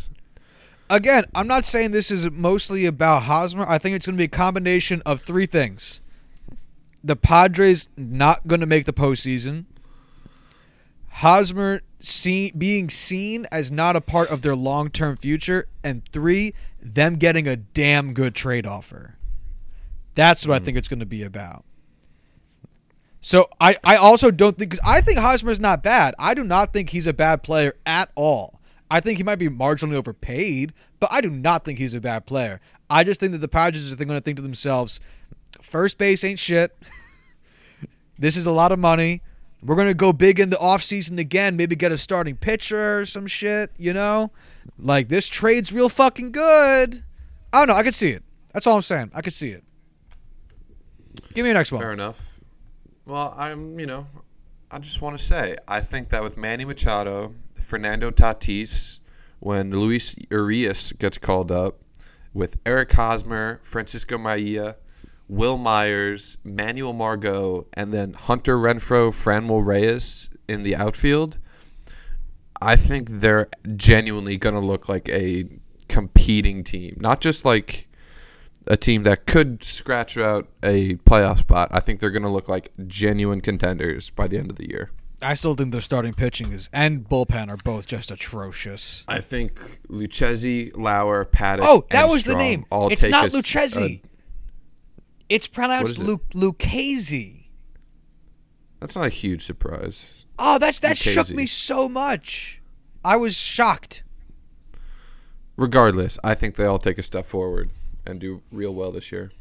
[0.90, 3.66] Again, I'm not saying this is mostly about Hosmer.
[3.68, 6.02] I think it's going to be a combination of three things:
[7.04, 9.66] the Padres not going to make the postseason,
[11.10, 17.16] Hosmer see, being seen as not a part of their long-term future, and three, them
[17.16, 19.16] getting a damn good trade offer.
[20.16, 20.66] That's what I hmm.
[20.66, 21.66] think it's going to be about.
[23.26, 26.14] So I, I also don't think because I think Hosmer's not bad.
[26.20, 28.62] I do not think he's a bad player at all.
[28.92, 32.28] I think he might be marginally overpaid, but I do not think he's a bad
[32.28, 32.62] player.
[32.88, 35.00] I just think that the Padres are going to think to themselves,
[35.60, 36.78] first base ain't shit.
[38.20, 39.24] this is a lot of money.
[39.64, 43.06] We're going to go big in the offseason again, maybe get a starting pitcher or
[43.08, 44.30] some shit, you know?
[44.78, 47.04] Like this trade's real fucking good.
[47.52, 48.22] I don't know, I could see it.
[48.54, 49.10] That's all I'm saying.
[49.16, 49.64] I could see it.
[51.34, 51.82] Give me your next one.
[51.82, 52.35] Fair enough.
[53.06, 54.08] Well, I'm, you know,
[54.72, 59.00] I just want to say, I think that with Manny Machado, Fernando Tatis,
[59.40, 61.80] when Luis Urias gets called up,
[62.34, 64.76] with Eric Hosmer, Francisco Mejia,
[65.30, 71.38] Wil Myers, Manuel Margot, and then Hunter Renfroe, Franmil Reyes in the outfield,
[72.60, 75.46] I think they're genuinely going to look like a
[75.88, 76.98] competing team.
[77.00, 77.88] Not just like
[78.68, 81.70] a team that could scratch out a playoff spot.
[81.72, 84.92] I think they're going to look like genuine contenders by the end of the year.
[85.22, 89.04] I still think their starting pitching is and bullpen are both just atrocious.
[89.08, 89.54] I think
[89.88, 91.66] Lucchesi, Lauer, Paddock.
[91.68, 92.66] Oh, that and was the name.
[92.70, 94.02] All It's not us uh, Lucchesi.
[94.04, 94.10] a-
[95.30, 96.04] it's pronounced is it?
[96.06, 97.50] Lu- Lucchese.
[98.80, 100.26] that's not a huge surprise.
[100.38, 102.62] Oh, that's that shook me so much.
[103.04, 104.04] I was shocked.
[105.58, 107.72] Regardless, I think they all take a step forward
[108.06, 109.32] and do real well this year.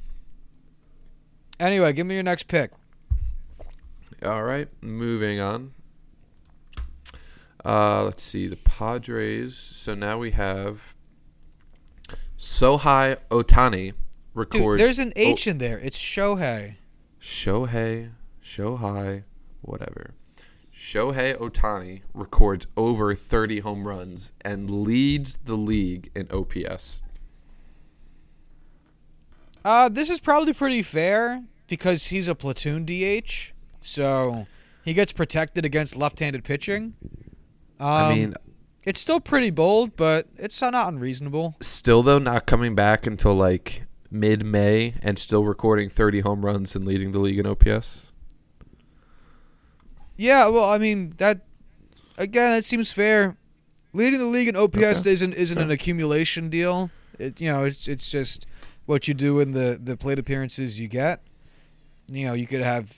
[1.61, 2.71] Anyway, give me your next pick.
[4.25, 5.73] All right, moving on.
[7.65, 9.57] Uh, let's see the Padres.
[9.57, 10.97] So now we have
[12.39, 13.95] Sohai Ohtani Dude,
[14.35, 14.83] records.
[14.83, 15.79] there's an H in there.
[15.79, 16.77] It's Shohei.
[17.21, 18.11] Shohei,
[18.43, 19.25] Shohei,
[19.62, 20.15] whatever.
[20.75, 27.01] Shohei Ohtani records over 30 home runs and leads the league in OPS.
[29.65, 34.47] Uh, this is probably pretty fair because he's a platoon DH, so
[34.85, 36.95] he gets protected against left-handed pitching.
[37.81, 38.35] Um, I mean,
[38.85, 41.57] it's still pretty bold, but it's not unreasonable.
[41.62, 46.85] still though not coming back until like mid-May and still recording 30 home runs and
[46.85, 48.09] leading the league in OPS.
[50.17, 51.41] Yeah, well, I mean that
[52.19, 53.37] again, that seems fair.
[53.93, 55.12] Leading the league in OPS Okay.
[55.12, 56.91] isn't isn't an accumulation deal.
[57.19, 58.47] It you know it's it's just
[58.87, 61.22] what you do in the the plate appearances you get.
[62.11, 62.97] You know, you could have.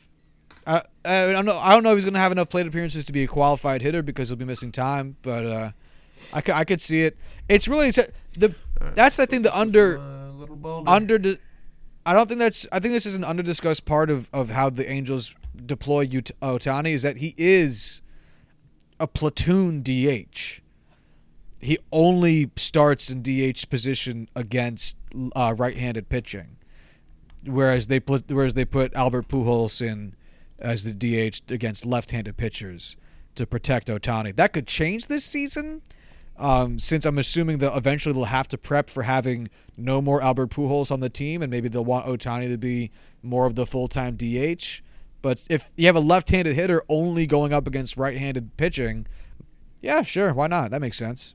[0.66, 1.59] I, I don't know.
[1.59, 3.82] I don't know if he's going to have enough plate appearances to be a qualified
[3.82, 5.16] hitter because he'll be missing time.
[5.22, 5.70] But uh,
[6.32, 7.16] I, could, I could see it.
[7.49, 8.55] It's really the
[8.95, 9.43] that's the thing.
[9.43, 9.99] The under
[10.87, 11.39] under di-
[12.05, 14.70] I don't think that's I think this is an under discussed part of, of how
[14.70, 15.34] the Angels
[15.64, 18.03] deploy Ohtani is that he is
[18.99, 20.61] a platoon DH.
[21.67, 24.97] He only starts in DH position against
[25.35, 26.59] uh, right-handed pitching,
[27.45, 30.14] whereas they put whereas they put Albert Pujols in
[30.61, 32.97] as the DH against left-handed pitchers.
[33.37, 34.35] to protect Ohtani.
[34.35, 35.83] That could change this season,
[36.37, 40.51] um, since I'm assuming that eventually they'll have to prep for having no more Albert
[40.51, 42.91] Pujols on the team, and maybe they'll want Ohtani to be
[43.23, 44.83] more of the full time DH.
[45.23, 49.07] But if you have a left handed hitter only going up against right handed pitching,
[49.81, 50.71] yeah, sure, why not?
[50.71, 51.35] That makes sense.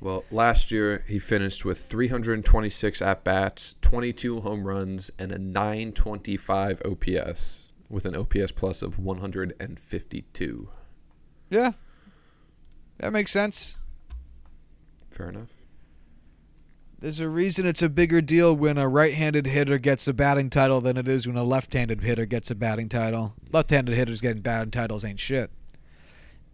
[0.00, 6.82] Well, last year he finished with 326 at bats, 22 home runs, and a 925
[6.84, 10.68] OPS with an OPS plus of 152.
[11.48, 11.72] Yeah,
[12.98, 13.76] that makes sense.
[15.08, 15.54] Fair enough.
[16.98, 20.80] There's a reason it's a bigger deal when a right-handed hitter gets a batting title
[20.80, 23.34] than it is when a left-handed hitter gets a batting title.
[23.52, 25.50] Left-handed hitters getting batting titles ain't shit.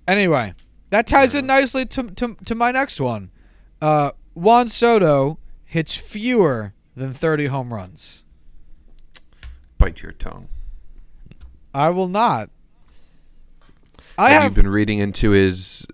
[0.07, 0.55] Anyway,
[0.93, 3.31] that ties in nicely to, to, to my next one.
[3.81, 8.25] Uh, Juan Soto hits fewer than 30 home runs.
[9.79, 10.49] Bite your tongue.
[11.75, 12.51] I will not.
[14.19, 15.87] I have, been reading into his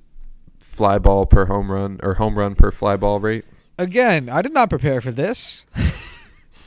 [0.58, 3.44] fly ball per home run or home run per fly ball rate?
[3.78, 4.28] again.
[4.28, 5.64] I did not prepare for this.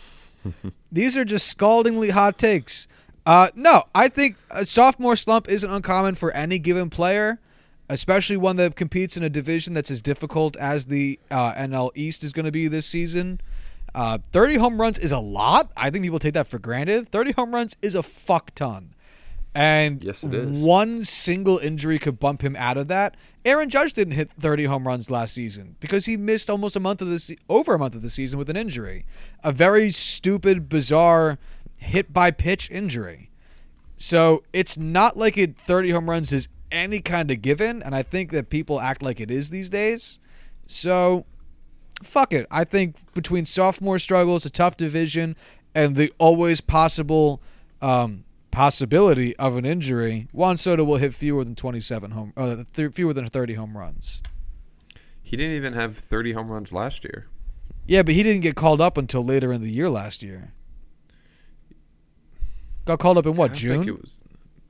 [0.92, 2.88] These are just scaldingly hot takes.
[3.26, 7.41] Uh, no, I think a sophomore slump isn't uncommon for any given player,
[7.92, 12.24] especially one that competes in a division that's as difficult as the uh, NL East
[12.24, 13.40] is going to be this season.
[13.94, 15.72] Uh, 30 home runs is a lot.
[15.76, 17.10] I think people take that for granted.
[17.10, 18.94] 30 home runs is a fuck ton.
[19.54, 20.50] And Yes, it is.
[20.50, 23.18] one single injury could bump him out of that.
[23.44, 27.02] Aaron Judge didn't hit 30 home runs last season because he missed almost a month
[27.02, 29.06] of the se- over a month of the season with an injury,
[29.44, 31.38] a very stupid, bizarre
[31.78, 33.30] hit by pitch injury.
[33.98, 38.04] So it's not like it 30 home runs is any kind of given, and I
[38.04, 40.20] think that people act like it is these days.
[40.68, 41.26] So
[42.04, 42.48] fuck it.
[42.50, 45.36] I think between sophomore struggles, a tough division,
[45.76, 47.42] and the always possible
[47.82, 52.94] um, possibility of an injury, Juan Soto will hit fewer than 27 home, uh, th-
[52.94, 54.22] fewer than 30 home runs.
[55.22, 57.28] He didn't even have 30 home runs last year.
[57.88, 60.54] Yeah, but he didn't get called up until later in the year last year.
[62.86, 63.84] Got called up in what June?
[63.84, 64.21] Think it was,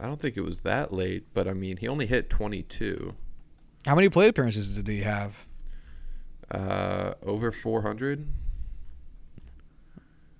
[0.01, 3.13] I don't think it was that late, but I mean, he only hit 22.
[3.85, 5.45] How many plate appearances did he have?
[6.49, 8.27] Uh, over 400.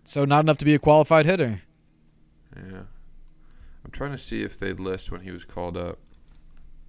[0.04, 1.62] So not enough to be a qualified hitter.
[2.56, 2.84] Yeah.
[3.86, 6.00] I'm trying to see if they list when he was called up.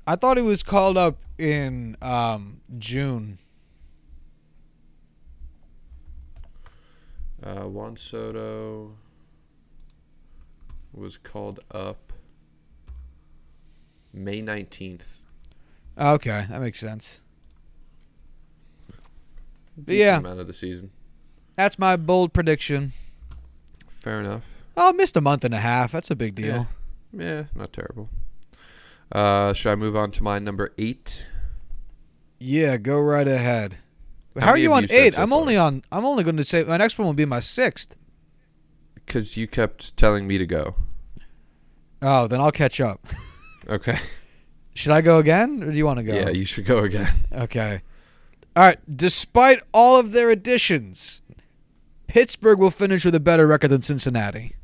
[0.07, 3.39] I thought he was called up in um, June.
[7.43, 8.97] Uh, Juan Soto
[10.95, 12.12] was called up
[14.13, 15.05] May 19th.
[15.99, 17.21] Okay, that makes sense.
[19.77, 20.91] Decent yeah, amount of the season.
[21.57, 22.93] that's my bold prediction.
[23.89, 24.59] Fair enough.
[24.77, 25.93] Oh, I missed a month and a half.
[25.93, 26.67] That's a big deal.
[27.13, 28.09] Yeah, not terrible.
[29.11, 31.27] Uh, should I move on to my number eight?
[32.39, 33.77] Yeah, go right ahead.
[34.35, 35.15] How How, are you on you eight?
[35.15, 35.41] so I'm far?
[35.41, 35.83] only on.
[35.93, 37.95] I'm only going to say my next one will be my sixth.
[38.95, 40.75] Because you kept telling me to go.
[42.01, 43.07] Oh, then I'll catch up.
[43.69, 43.99] Okay.
[44.75, 46.15] Should I go again, or do you want to go?
[46.15, 47.13] Yeah, you should go again.
[47.33, 47.83] Okay.
[48.57, 48.79] All right.
[48.97, 51.21] Despite all of their additions,
[52.07, 54.57] Pittsburgh will finish with a better record than Cincinnati.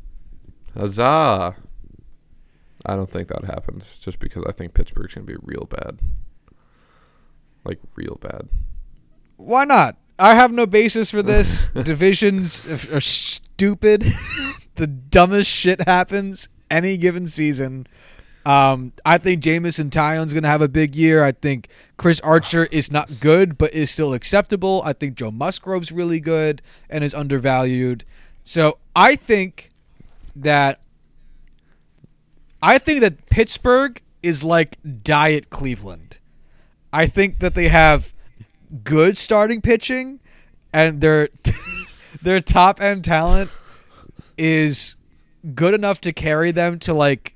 [0.74, 1.56] Huzzah!
[2.86, 3.98] I don't think that happens.
[3.98, 5.98] Just because I think Pittsburgh's gonna be real bad.
[7.64, 8.48] Like real bad.
[9.36, 9.96] Why not?
[10.18, 11.66] I have no basis for this.
[11.74, 14.02] Divisions are are stupid.
[14.76, 17.86] the dumbest shit happens any given season.
[18.48, 21.22] Um, I think Jameson Taillon's going to have a big year.
[21.22, 21.68] I think
[21.98, 24.80] Chris Archer is not good, but is still acceptable.
[24.86, 28.06] I think Joe Musgrove's really good and is undervalued.
[28.44, 29.68] So I think
[30.34, 30.80] that
[32.62, 36.16] I think that Pittsburgh is like Diet Cleveland.
[36.90, 38.14] I think that they have
[38.82, 40.20] good starting pitching,
[40.72, 41.28] and their
[42.22, 43.50] their top end talent
[44.38, 44.96] is
[45.54, 47.34] good enough to carry them to like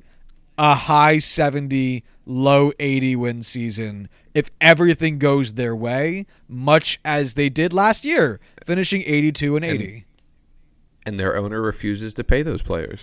[0.58, 7.48] a high 70 low 80 win season if everything goes their way much as they
[7.48, 10.04] did last year finishing 82 and 80
[11.04, 13.00] And their owner refuses to pay those players.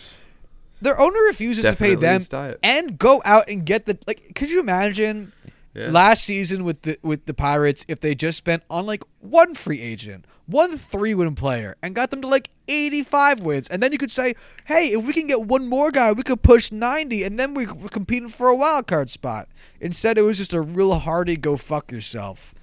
[0.82, 2.60] their owner refuses to pay them diet.
[2.64, 5.34] and go out and get the like could you imagine
[5.76, 5.92] Yeah.
[5.92, 9.82] last season with the with the Pirates if they just spent on like one free
[9.82, 13.92] agent, one three win player, and got them to like eighty five wins, and then
[13.92, 14.36] you could say,
[14.66, 17.66] hey, if we can get one more guy, we could push ninety, and then we-
[17.68, 19.48] we're competing for a wild card spot.
[19.80, 22.54] Instead, it was just a real hearty go fuck yourself.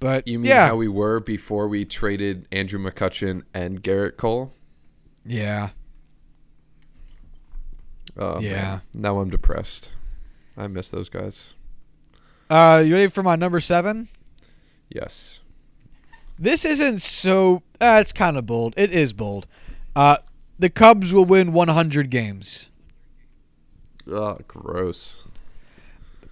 [0.00, 4.52] But You mean yeah, how we were before we traded Andrew McCutchen and Gerrit Cole?
[5.24, 5.70] yeah,
[8.16, 8.52] Oh, Yeah.
[8.52, 8.80] man.
[8.94, 9.90] Now I'm depressed.
[10.56, 11.54] I miss those guys.
[12.50, 14.08] Uh, you ready for my number seven?
[14.88, 15.37] Yes.
[16.38, 17.62] This isn't so.
[17.80, 18.74] Uh, it's kind of bold.
[18.76, 19.46] It is bold.
[19.96, 20.18] Uh,
[20.58, 22.68] the Cubs will win 100 games.
[24.10, 25.24] Ugh, gross.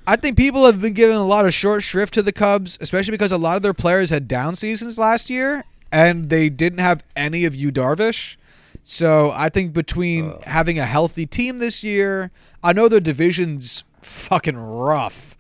[0.07, 3.11] I think people have been giving a lot of short shrift to the Cubs, especially
[3.11, 7.03] because a lot of their players had down seasons last year, and they didn't have
[7.17, 8.37] any of Yu Darvish.
[8.85, 10.43] So I think between Ugh.
[10.45, 12.31] having a healthy team this year,
[12.63, 15.37] I know their division's fucking rough,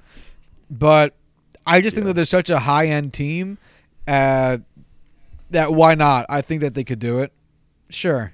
[0.68, 1.14] but
[1.64, 3.58] I just think that they're such a high end team
[4.06, 4.58] uh,
[5.50, 6.26] that why not?
[6.28, 7.32] I think that they could do it.
[7.88, 8.32] Sure.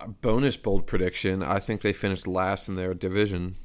[0.00, 1.42] A bonus bold prediction.
[1.42, 3.56] I think they finished last in their division.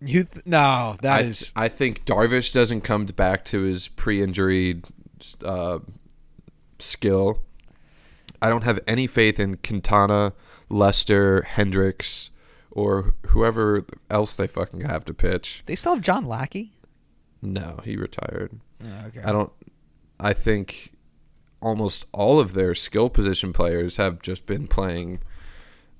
[0.00, 4.82] You th- no, that I, is I think Darvish doesn't come back to his pre-injury
[5.42, 5.78] uh,
[6.78, 7.42] skill.
[8.42, 10.34] I don't have any faith in Quintana,
[10.68, 12.28] Lester, Hendricks,
[12.70, 15.62] or whoever else they fucking have to pitch.
[15.66, 16.72] they still have John Lackey.
[17.40, 18.58] No, he retired.
[19.06, 19.22] okay.
[19.22, 19.52] I don't.
[20.18, 20.92] I think
[21.60, 25.20] almost all of their skill position players have just been playing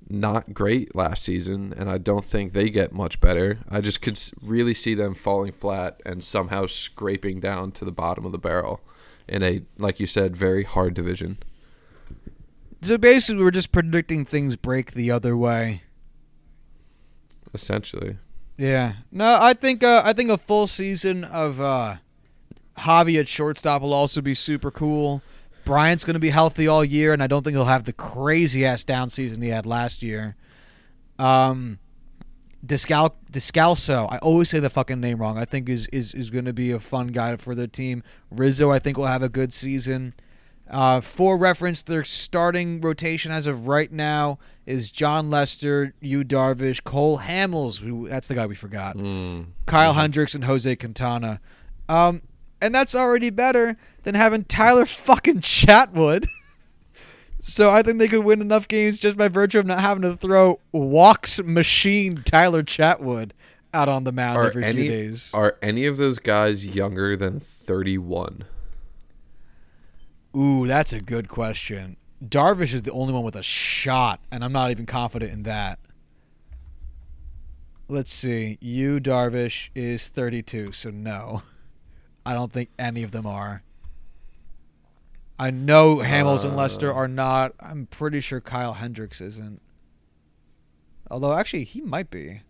[0.07, 3.59] not great last season, and I don't think they get much better.
[3.69, 8.25] I just could really see them falling flat and somehow scraping down to the bottom
[8.25, 8.81] of the barrel
[9.27, 11.39] in a, like you said, very hard division.
[12.81, 15.81] So basically, we're just predicting things break the other way.
[17.53, 18.17] Essentially,
[18.57, 18.93] Yeah.
[19.11, 21.95] No, I think uh, I think a full season of uh,
[22.77, 25.21] Javi at shortstop will also be super cool.
[25.63, 28.65] Bryant's going to be healthy all year, and I don't think he'll have the crazy
[28.65, 30.35] ass down season he had last year.
[31.17, 31.79] Um,
[32.65, 35.37] Descal- Descalso, I always say the fucking name wrong.
[35.37, 38.03] I think is is is going to be a fun guy for their team.
[38.31, 40.13] Rizzo, I think will have a good season.
[40.67, 46.83] Uh, for reference, their starting rotation as of right now is Jon Lester, Yu Darvish,
[46.83, 47.79] Cole Hamels.
[47.79, 48.97] Who, that's the guy we forgot.
[48.97, 49.45] mm.
[49.67, 51.39] Kyle Hendricks and Jose Quintana.
[51.87, 52.23] Um,
[52.61, 56.27] and that's already better than having Tyler fucking Chatwood.
[57.39, 60.15] so I think they could win enough games just by virtue of not having to
[60.15, 63.31] throw walks machine Tyler Chatwood
[63.73, 65.31] out on the mound are every any few days.
[65.33, 68.45] are any of those guys younger than thirty-one?
[70.35, 71.97] Ooh, that's a good question.
[72.23, 75.79] Darvish is the only one with a shot, and I'm not even confident in that.
[77.87, 78.57] Let's see.
[78.61, 81.43] Yu, Darvish, is 32, so no.
[82.25, 83.61] I don't think any of them are.
[85.37, 86.95] I know Hamels and Lester Uh.
[86.95, 87.53] are not.
[87.59, 89.61] I'm pretty sure Kyle Hendricks isn't.
[91.11, 92.41] Although, actually, he might be.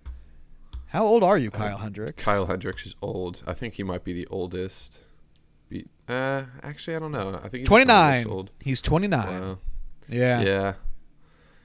[0.87, 2.23] How old are you, Kyle Hendricks?
[2.23, 3.43] Kyle Hendricks is old.
[3.45, 4.99] I think he might be the oldest.
[5.67, 7.35] Be, uh, actually, I don't know.
[7.43, 8.27] I think he's 29.
[8.27, 8.51] old.
[8.61, 9.41] He's 29.
[9.41, 9.57] Wow.
[10.07, 10.41] Yeah.
[10.41, 10.73] Yeah.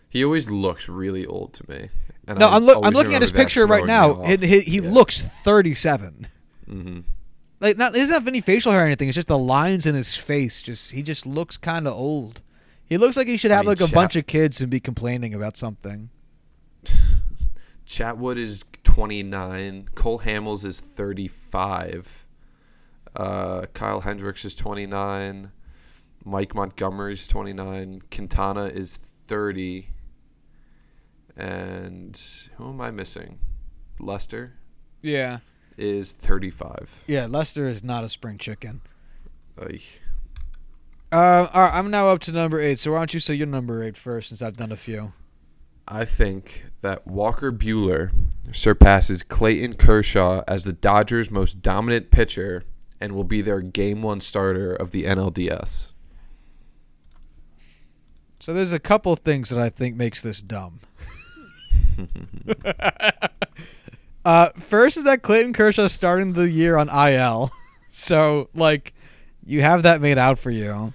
[0.08, 1.90] He always looks really old to me.
[2.26, 4.22] And No, I I'm, look, I'm looking at his picture right now.
[4.24, 4.90] He, he, he Yeah.
[4.90, 6.26] looks 37.
[6.68, 7.04] Mhm.
[7.60, 9.08] Like, not he doesn't have any facial hair or anything.
[9.08, 10.62] It's just the lines in his face.
[10.62, 12.42] Just he just looks kind of old.
[12.84, 14.80] He looks like he should I have mean, like a bunch of kids and be
[14.80, 16.10] complaining about something.
[17.86, 19.88] Chatwood is 29.
[19.94, 22.26] Cole Hamels is 35.
[23.14, 25.52] Uh, Kyle Hendricks is 29.
[26.24, 28.02] Mike Montgomery is 29.
[28.10, 29.88] Quintana is 30.
[31.36, 32.20] And
[32.56, 33.38] who am I missing?
[33.98, 34.54] Lester
[35.02, 35.38] Yeah,
[35.76, 37.04] is 35.
[37.06, 37.26] yeah.
[37.26, 38.80] Lester is not a spring chicken.
[39.58, 39.80] Ay.
[41.12, 42.78] Uh, all right, I'm now up to number eight.
[42.78, 45.12] So why don't you say your number eight first, since I've done a few.
[45.88, 48.12] I think that Walker Buehler
[48.52, 52.62] surpasses Clayton Kershaw as the Dodgers' most dominant pitcher
[53.00, 55.94] and will be their game one starter of the NLDS.
[58.38, 60.78] So there's a couple things that I think makes this dumb.
[64.24, 67.50] uh, first is that Clayton Kershaw starting the year on IL,
[67.90, 68.92] so like
[69.44, 70.92] you have that made out for you.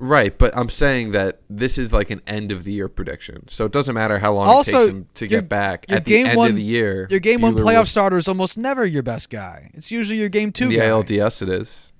[0.00, 3.64] Right, but I'm saying that this is like an end of the year prediction, so
[3.64, 5.86] it doesn't matter how long Also, it takes him to your- get back.
[5.88, 8.58] At game the end one- of the year, Your game one playoff starter is almost
[8.58, 9.70] never your best guy.
[9.72, 10.86] It's usually your game two the guy.
[10.86, 11.92] ALDS, it is.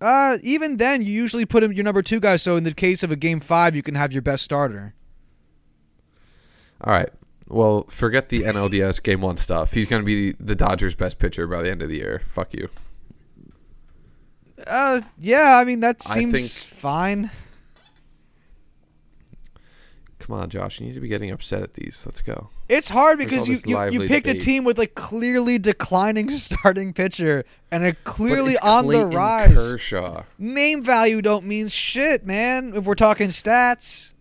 [0.00, 2.36] Uh, even then, you usually put him your number two guy.
[2.36, 4.94] So in the case of a game five, you can have your best starter.
[6.82, 7.08] All right.
[7.48, 9.72] Well, forget the NLDS game one stuff.
[9.72, 12.22] He's going to be the Dodgers' best pitcher by the end of the year.
[12.28, 12.68] Fuck you.
[14.66, 15.58] Uh, yeah.
[15.58, 17.30] I mean that seems think- fine.
[20.24, 20.80] Come on, Josh.
[20.80, 22.02] You need to be getting upset at these.
[22.06, 22.48] Let's go.
[22.66, 27.44] It's hard because you, you, you picked a team with a clearly declining starting pitcher
[27.70, 29.52] and a clearly on the rise.
[29.52, 30.22] Kershaw.
[30.38, 32.72] Name value don't mean shit, man.
[32.74, 34.13] If we're talking stats,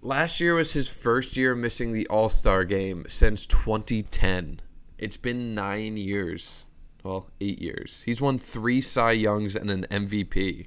[0.00, 4.60] Last year was his first year missing the All Star game since 2010.
[4.96, 6.66] It's been nine years.
[7.02, 8.02] Well, eight years.
[8.04, 10.66] He's won three Cy Youngs and an MVP.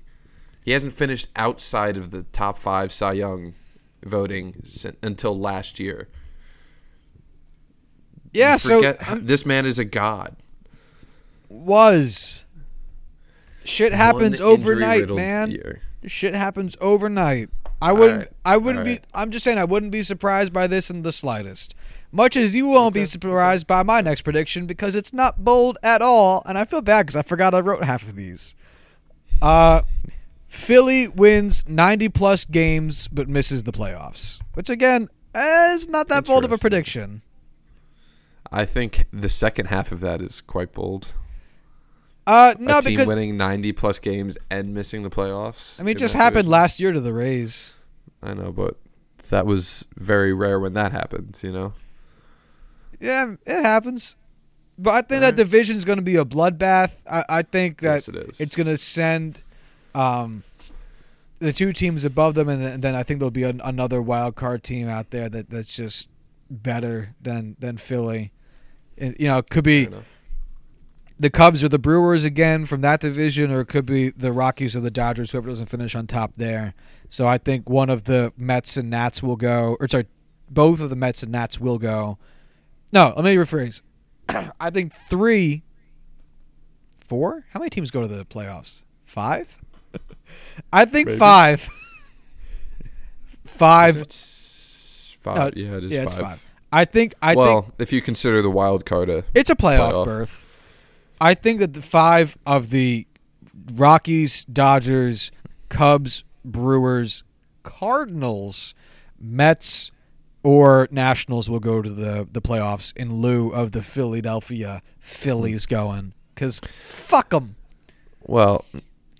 [0.63, 3.53] He hasn't finished outside of the top five Cy Young
[4.03, 4.63] voting
[5.01, 6.09] until last year.
[8.34, 10.38] Yeah, so this man is a god.
[11.49, 12.45] was
[13.65, 15.51] shit happens overnight, man.
[15.51, 15.82] year.
[16.05, 17.49] Shit happens overnight.
[17.82, 18.19] I wouldn't.
[18.19, 19.01] right, I wouldn't right.
[19.01, 19.07] be.
[19.13, 19.57] I'm just saying.
[19.57, 21.73] I wouldn't be surprised by this in the slightest.
[22.11, 26.01] Much as you won't be surprised by my next prediction because it's not bold at
[26.01, 28.53] all, and I feel bad because I forgot I wrote half of these.
[29.41, 29.82] Uh,
[30.47, 36.43] Philly wins 90 plus games but misses the playoffs, which again is not that bold
[36.43, 37.21] of a prediction.
[38.51, 41.15] I think the second half of that is quite bold.
[42.28, 45.80] Uh, no, a team because winning 90 plus games and missing the playoffs.
[45.80, 46.51] I mean, it just happened division.
[46.51, 47.74] last year to the Rays.
[48.22, 48.78] I know, but
[49.30, 51.74] that was very rare when that happened, you know?
[52.99, 54.15] Yeah, it happens.
[54.78, 56.97] But I think that division is going to be a bloodbath.
[57.09, 59.43] I, I think that Yes, it it's going to send
[59.93, 60.43] um,
[61.39, 64.01] the two teams above them, and then, and then I think there'll be an, another
[64.01, 66.09] wild card team out there that, that's just
[66.49, 68.32] better than than Philly.
[68.97, 69.88] It, you know, it could be.
[71.22, 74.76] The Cubs or the Brewers again from that division, or it could be the Rockies
[74.76, 76.74] or the Dodgers, whoever doesn't finish on top there.
[77.09, 80.07] So I think one of the Mets and Nats will go, or sorry,
[80.49, 82.17] both of the Mets and Nats will go.
[82.91, 83.82] No, let me rephrase.
[84.59, 85.61] I think three,
[86.99, 87.45] four.
[87.51, 88.84] How many teams go to the playoffs?
[89.05, 89.59] Five.
[90.74, 91.19] I think Maybe.
[91.19, 91.69] five.
[93.45, 94.07] Five.
[94.09, 95.38] Five.
[95.38, 96.05] Uh, yeah, it is yeah, five.
[96.05, 96.45] it's five.
[96.72, 97.13] I think.
[97.22, 100.05] I well, think if you consider the wild card a It's a playoff, Playoff.
[100.05, 100.47] berth.
[101.22, 103.05] I think that the five of the
[103.76, 105.32] Rockies, Dodgers,
[105.69, 107.24] Cubs, Brewers,
[107.61, 108.74] Cardinals,
[109.19, 109.91] Mets,
[110.41, 116.13] or Nationals will go to the, the playoffs in lieu of the Philadelphia Phillies going.
[116.34, 117.55] Because fuck them.
[118.24, 118.65] well,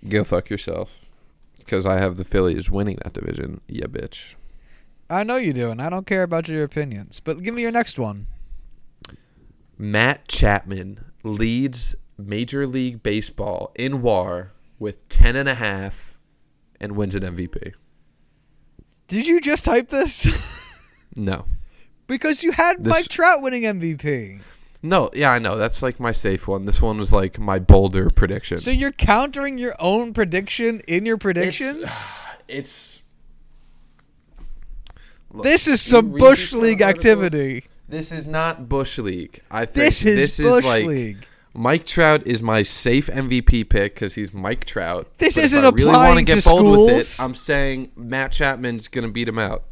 [0.08, 0.98] go fuck yourself.
[1.58, 3.60] Because I have the Phillies winning that division.
[3.68, 4.34] Yeah, bitch.
[5.08, 7.20] I know you do, and I don't care about your opinions.
[7.20, 8.26] But give me your next one.
[9.82, 16.16] Matt Chapman leads Major League Baseball in WAR with ten and a half
[16.80, 17.72] and wins an MVP.
[19.08, 20.26] Did you just type this?
[21.16, 21.44] No.
[22.06, 24.40] because you had This- Mike Trout winning MVP.
[24.82, 25.58] No, yeah, I know.
[25.58, 26.64] That's like my safe one.
[26.64, 28.56] This one was like my bolder prediction.
[28.58, 31.90] So you're countering your own prediction in your predictions?
[32.48, 33.02] It's
[35.42, 37.64] This is some Bush League activity.
[37.88, 39.40] This is not Bush League.
[39.50, 41.26] I think This is this Bush is like League.
[41.54, 45.06] Mike Trout is my safe MVP pick because he's Mike Trout.
[45.18, 47.18] This But isn't I really applying get to bold with schools.
[47.18, 49.64] it, I'm saying Matt Chapman's gonna beat him out.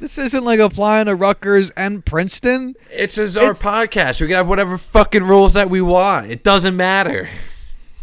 [0.00, 2.74] This isn't like applying to Rutgers and Princeton.
[2.90, 4.20] It's as our It's- podcast.
[4.20, 6.30] We can have whatever fucking rules that we want.
[6.30, 7.28] It doesn't matter.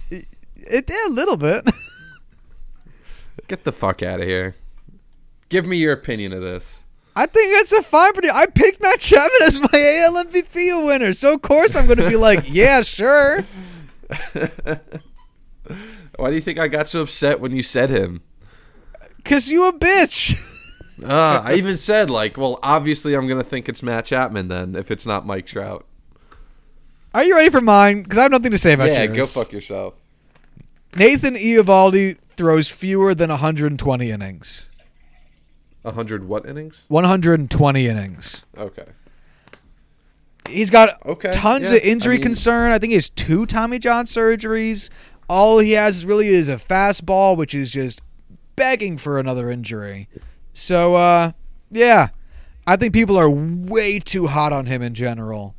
[0.09, 1.69] It yeah, a little bit.
[3.47, 4.55] Get the fuck out of here.
[5.49, 6.83] Give me your opinion of this.
[7.15, 8.37] I think it's a fine prediction.
[8.37, 12.09] I picked Matt Chapman as my AL MVP winner, so of course I'm going to
[12.09, 13.45] be like, yeah, sure.
[16.17, 18.21] Why do you think I got so upset when you said him?
[19.23, 20.39] Cause you a bitch.
[21.03, 24.89] Uh, I even said like, well, obviously I'm gonna think it's Matt Chapman then if
[24.89, 25.85] it's not Mike Trout.
[27.13, 28.03] Are you ready for mine?
[28.03, 29.17] Because I have nothing to say about yeah, yours.
[29.17, 29.95] go fuck yourself.
[30.95, 34.69] Nathan Eovaldi throws fewer than 120 innings.
[35.93, 36.85] Hundred what innings?
[36.87, 38.43] 120 innings.
[38.57, 38.85] Okay.
[40.47, 42.71] He's got Okay, tons yeah, of injury I mean- concern.
[42.71, 44.89] I think he has two Tommy John surgeries.
[45.27, 48.01] All he has really is a fastball, which is just
[48.55, 50.07] begging for another injury.
[50.53, 51.31] So, uh,
[51.71, 52.09] yeah,
[52.67, 55.55] I think people are way too hot on him in general.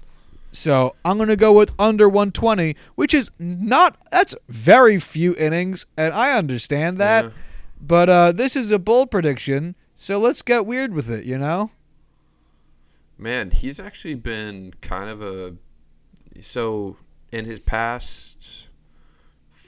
[0.52, 6.14] So I'm gonna go with under 120, which is not that's very few innings, and
[6.14, 7.24] I understand that.
[7.24, 7.30] Yeah.
[7.80, 11.24] But uh, this is a bold prediction, so let's get weird with it.
[11.24, 11.70] You know?
[13.18, 15.56] Man, he's actually been kind of a
[16.40, 16.96] so
[17.32, 18.68] in his past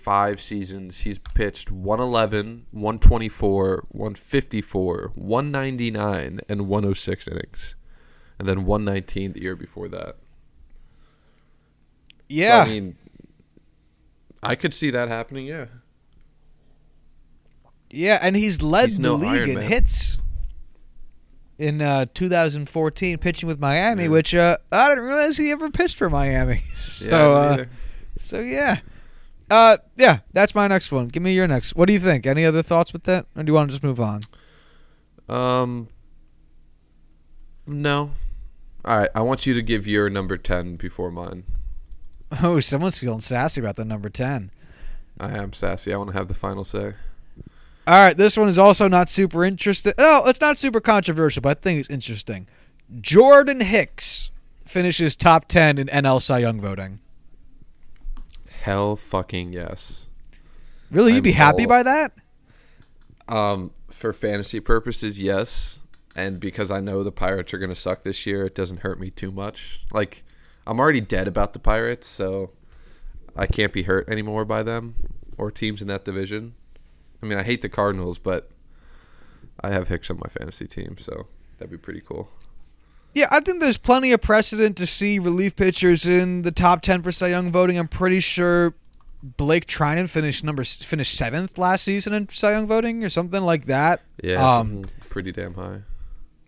[0.09, 7.75] five seasons, he's pitched 111, 124, 154, 199, and 106 innings.
[8.39, 10.17] And then 119 the year before that.
[12.21, 12.63] So, Yeah.
[12.63, 12.97] I mean,
[14.43, 15.67] I could see that happening, yeah.
[17.91, 20.19] Yeah, and he's led He's the no league in hits
[21.59, 24.09] in uh, 2014, pitching with Miami, Yeah.
[24.11, 26.63] which uh, I didn't realize he ever pitched for Miami.
[26.91, 27.65] so, Yeah, uh,
[28.19, 28.81] so yeah,
[29.51, 31.09] uh, yeah, that's my next one.
[31.09, 31.75] Give me your next.
[31.75, 32.27] What do you think?
[32.27, 34.21] Any other thoughts with that, or do you want to just move on?
[35.29, 35.89] Um,
[37.67, 38.13] no.
[38.85, 41.45] All right, I want you to give your number 10 before mine.
[42.43, 44.51] Oh, someone's feeling sassy about the number 10.
[45.21, 45.93] I am sassy.
[45.93, 46.95] I want to have the final say.
[47.89, 49.95] All right, this one is also not super interesting.
[49.97, 52.47] No, it's not super controversial, but I think it's interesting.
[53.01, 54.31] Jordan Hicks
[54.67, 57.01] finishes top 10 in NL Cy Young voting.
[58.61, 60.07] Hell fucking yes.
[60.91, 62.13] Really, you'd I'm be happy all- by that?
[63.27, 65.81] Um, for fantasy purposes, yes,
[66.15, 69.09] and because I know the Pirates are gonna suck this year, it doesn't hurt me
[69.11, 69.81] too much.
[69.93, 70.25] Like,
[70.67, 72.51] I'm already dead about the Pirates, so
[73.35, 74.97] I can't be hurt anymore by them
[75.39, 76.55] or teams in that division.
[77.23, 78.51] I mean, I hate the Cardinals, but
[79.63, 81.27] I have Hicks on my fantasy team, so
[81.59, 82.31] that'd be pretty cool.
[83.15, 87.03] Yeah, I think there's plenty of precedent to see relief pitchers in the top 10
[87.03, 87.79] for Cy Young voting.
[87.79, 88.75] I'm pretty sure
[89.23, 93.65] Blake Treinen finished number finished seventh last season in Cy Young voting or something like
[93.67, 94.03] that.
[94.23, 95.83] Yeah, Um, pretty damn high.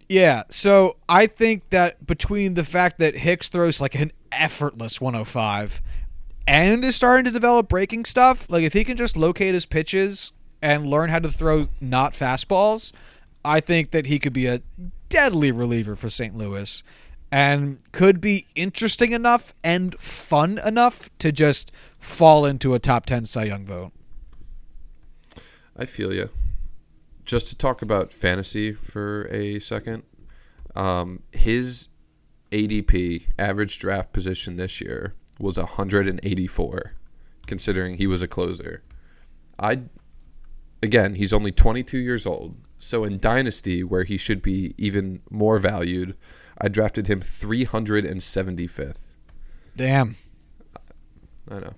[0.08, 5.80] Yeah, so I think that between the fact that Hicks throws like an effortless 105
[6.46, 10.32] and is starting to develop breaking stuff, like if he can just locate his pitches
[10.62, 12.92] and learn how to throw not fastballs,
[13.44, 14.62] I think that he could be a
[15.08, 16.36] deadly reliever for St.
[16.36, 16.82] Louis
[17.32, 23.24] and could be interesting enough and fun enough to just fall into a top 10
[23.24, 23.92] Cy Young vote.
[25.76, 26.30] I feel you.
[27.24, 30.02] Just to talk about fantasy for a second,
[30.74, 31.88] um, his
[32.50, 36.94] ADP average draft position this year was 184,
[37.46, 38.82] considering he was a closer.
[39.58, 39.82] I
[40.82, 45.58] again, he's only 22 years old, so in dynasty where he should be even more
[45.58, 46.16] valued,
[46.58, 49.12] I drafted him 375th.
[49.76, 50.16] Damn.
[51.50, 51.74] I know.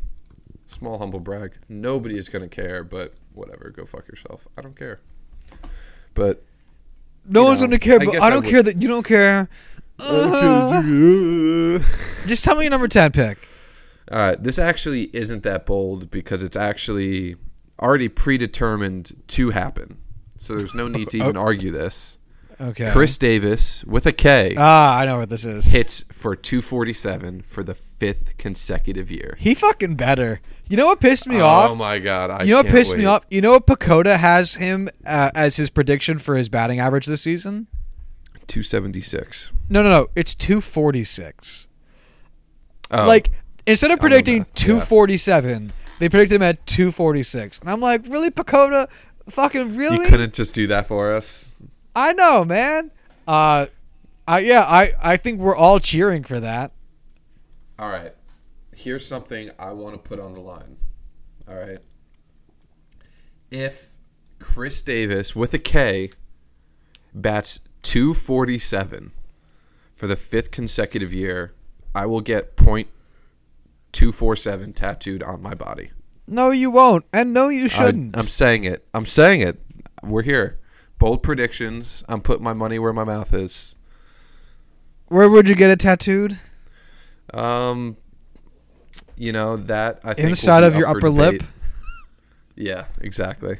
[0.67, 1.53] Small humble brag.
[1.69, 3.71] Nobody is gonna care, but whatever.
[3.71, 4.49] Go fuck yourself.
[4.57, 5.01] I don't care.
[6.15, 6.45] But
[7.27, 9.05] No one's going to care, I but I I don't would- care that you don't
[9.07, 9.49] care.
[12.27, 13.39] Just tell me your number 10 pick.
[14.11, 17.37] All right, this actually isn't that bold because it's actually
[17.83, 19.99] already predetermined to happen.
[20.39, 22.19] So there's no need to even argue this.
[22.61, 22.91] Okay.
[22.91, 25.65] Khris Davis with a K Ah, I know what this is.
[25.67, 29.37] hits for 247 for the fifth consecutive year.
[29.41, 30.41] He fucking better.
[30.69, 31.71] You know what pissed me oh off?
[31.71, 32.31] Oh my god!
[32.31, 33.25] I you know what pissed me off?
[33.31, 37.23] You know what PECOTA has him uh, as his prediction for his batting average this
[37.23, 37.67] season?
[38.47, 39.51] 276.
[39.69, 40.09] No, no, no.
[40.15, 41.69] It's 246.
[42.91, 43.31] Oh, Like
[43.67, 44.55] instead of predicting that, yeah.
[46.03, 47.61] 247, they predicted him at 246.
[47.61, 48.89] And I'm like, really, PECOTA?
[49.29, 50.05] Fucking really?
[50.05, 51.55] you couldn't just do that for us.
[51.95, 52.91] I know, man.
[53.27, 53.67] Uh,
[54.27, 56.73] I yeah, I I think we're all cheering for that.
[57.79, 58.13] All right.
[58.75, 60.77] Here's something I want to put on the line.
[61.49, 61.79] All right.
[63.51, 63.93] If
[64.39, 66.11] Khris Davis with a K
[67.15, 69.13] bats 247
[69.95, 71.53] for the fifth consecutive year,
[71.95, 72.57] I will get
[73.93, 75.91] .247 tattooed on my body.
[76.27, 78.17] No, you won't, and no, you shouldn't.
[78.17, 78.87] I'm saying it.
[78.95, 79.61] I'm saying it.
[80.03, 80.59] We're here.
[80.99, 82.05] Bold predictions.
[82.09, 83.77] I'm putting my money where my mouth is.
[85.09, 86.39] Where would you get it tattooed?
[87.35, 87.97] Um,
[89.17, 91.43] you know that I think Inside of your upper lip?
[92.55, 93.57] Yeah, exactly.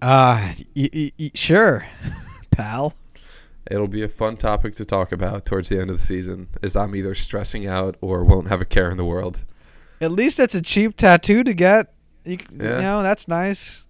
[0.00, 1.84] Uh, y- y- y- sure,
[2.50, 2.94] pal.
[3.70, 6.74] It'll be a fun topic to talk about towards the end of the season, as
[6.76, 9.44] I'm either stressing out or won't have a care in the world.
[10.00, 11.94] At least that's a cheap tattoo to get.
[12.24, 12.76] You, Yeah.
[12.76, 13.84] you know, that's nice.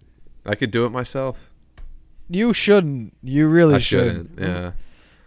[0.45, 1.53] I could do it myself.
[2.29, 3.15] You shouldn't.
[3.23, 4.31] You really I shouldn't.
[4.39, 4.41] shouldn't.
[4.41, 4.73] Yeah,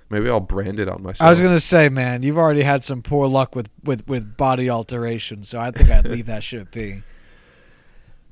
[0.09, 1.25] maybe I'll brand it on myself.
[1.25, 4.69] I was gonna say, man, you've already had some poor luck with with with body
[4.69, 7.01] alteration, so I think I'd leave that shit be.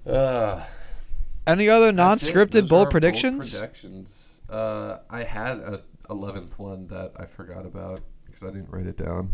[0.06, 0.64] Uh,
[1.48, 3.53] Any other non-scripted bold predictions?
[3.57, 4.41] predictions.
[4.49, 5.80] Uh, I had a
[6.10, 9.32] eleventh one that I forgot about because I didn't write it down.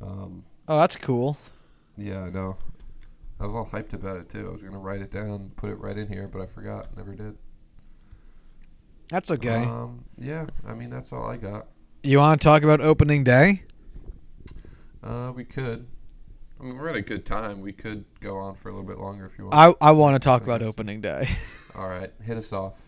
[0.00, 1.36] Um, oh, that's cool.
[1.96, 2.56] yeah, I know.
[3.40, 4.46] I was all hyped about it too.
[4.46, 6.96] I was gonna write it down, put it right in here, but I forgot.
[6.96, 7.36] Never did.
[9.10, 9.64] That's okay.
[9.64, 11.68] Um, yeah, I mean that's all I got.
[12.02, 13.62] you want to talk about opening day?
[15.02, 15.86] Uh, we could.
[16.60, 17.60] I mean, we're at a good time.
[17.60, 19.54] We could go on for a little bit longer if you want.
[19.54, 21.28] I I want to talk about opening day.
[21.76, 22.83] all right, hit us off.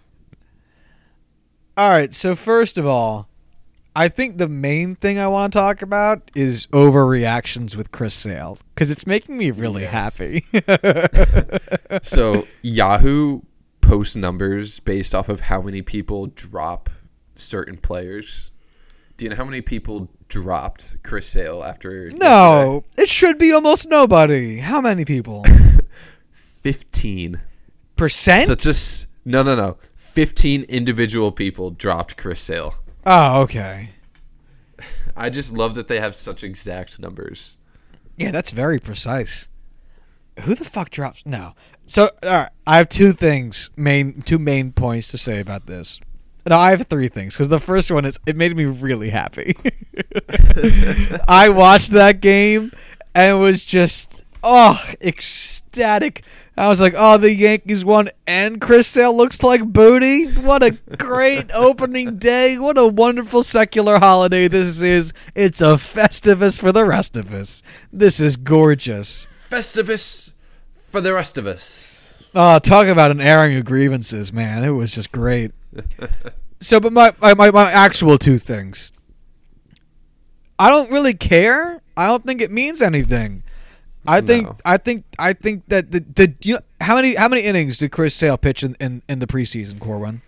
[1.76, 2.12] All right.
[2.14, 3.28] So first of all,
[3.94, 8.58] I think the main thing I want to talk about is overreactions with Chris Sale
[8.74, 10.18] because it's making me really Yes.
[10.18, 10.44] happy.
[12.02, 13.40] So Yahoo
[13.80, 16.90] posts numbers based off of how many people drop
[17.36, 18.50] certain players.
[19.16, 22.10] Do you know how many people dropped Chris Sale after?
[22.10, 24.58] no, it should be almost nobody.
[24.58, 25.44] How many people?
[26.32, 27.40] fifteen.
[27.96, 28.46] Percent?
[28.46, 29.78] Such a s- no, no, no.
[30.16, 32.76] Fifteen individual people dropped Chris Sale.
[33.04, 33.90] Oh, okay.
[35.16, 37.58] I just love that they have such exact numbers.
[38.16, 39.46] Yeah, that's very precise.
[40.40, 41.26] Who the fuck drops?
[41.26, 41.52] No.
[41.84, 46.00] So, right, I have two things, main two main points to say about this.
[46.48, 49.54] No, I have three things because the first one is it made me really happy.
[51.28, 52.72] I watched that game
[53.14, 56.22] and was just oh ecstatic.
[56.58, 60.24] I was like, oh, the Yankees won, and Chris Sale looks like booty.
[60.24, 62.56] What a great opening day!
[62.58, 65.12] What a wonderful secular holiday this is.
[65.34, 67.62] It's a festivus for the rest of us.
[67.92, 69.26] This is gorgeous.
[69.26, 70.32] Festivus
[70.72, 72.14] for the rest of us.
[72.34, 74.64] Oh, talk about an airing of grievances, man.
[74.64, 75.52] It was just great.
[76.60, 78.92] so, but my, my, my, my actual two things.
[80.58, 81.82] I don't really care.
[81.96, 83.42] I don't think it means anything.
[84.08, 84.56] I think No.
[84.64, 87.90] I think I think that the the you know, how many how many innings did
[87.92, 90.22] Chris Sale pitch in, in, in the preseason, Corwin?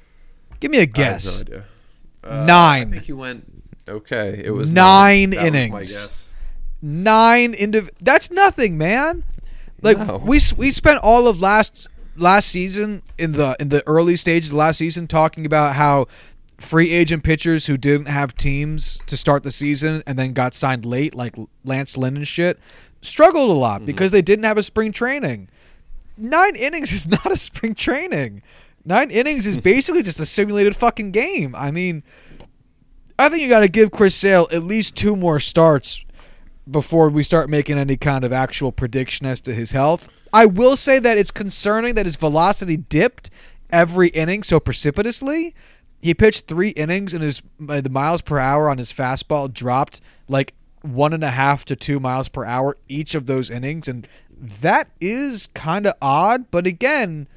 [0.61, 1.45] Give me a guess.
[1.49, 1.63] no.
[2.25, 2.89] Uh, Nine.
[2.89, 3.45] I think he went.
[3.89, 5.93] Okay, it was Nine my innings.
[5.93, 6.35] guess.
[6.83, 9.25] Nine indiv- That's nothing, man.
[9.83, 10.19] Like No.
[10.19, 11.87] we we spent all of last
[12.17, 16.07] last season in the in the early stages of last season talking about how
[16.59, 20.85] free agent pitchers who didn't have teams to start the season and then got signed
[20.85, 22.59] late, like Lance Lynn and shit,
[23.03, 23.61] struggled a Mm-hmm.
[23.61, 25.49] lot because they didn't have a spring training.
[26.17, 28.43] Nine innings is not a spring training.
[28.85, 31.55] Nine innings is basically just a simulated fucking game.
[31.55, 32.03] I mean,
[33.19, 36.05] I think you got to give Chris Sale at least two more starts
[36.71, 40.09] before we start making any kind of actual prediction as to his health.
[40.33, 43.31] I will say that it's concerning that his velocity dipped
[43.71, 45.55] every inning so precipitously.
[46.01, 50.53] He pitched three innings and his the miles per hour on his fastball dropped like
[50.83, 54.07] one and a half to two miles per hour each of those innings, and
[54.39, 56.51] that is kind of odd.
[56.51, 57.29] But again,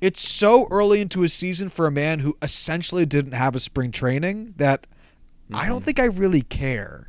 [0.00, 3.92] it's so early into a season for a man who essentially didn't have a spring
[3.92, 4.86] training that
[5.52, 5.84] I don't mm-hmm.
[5.84, 7.08] think I really care.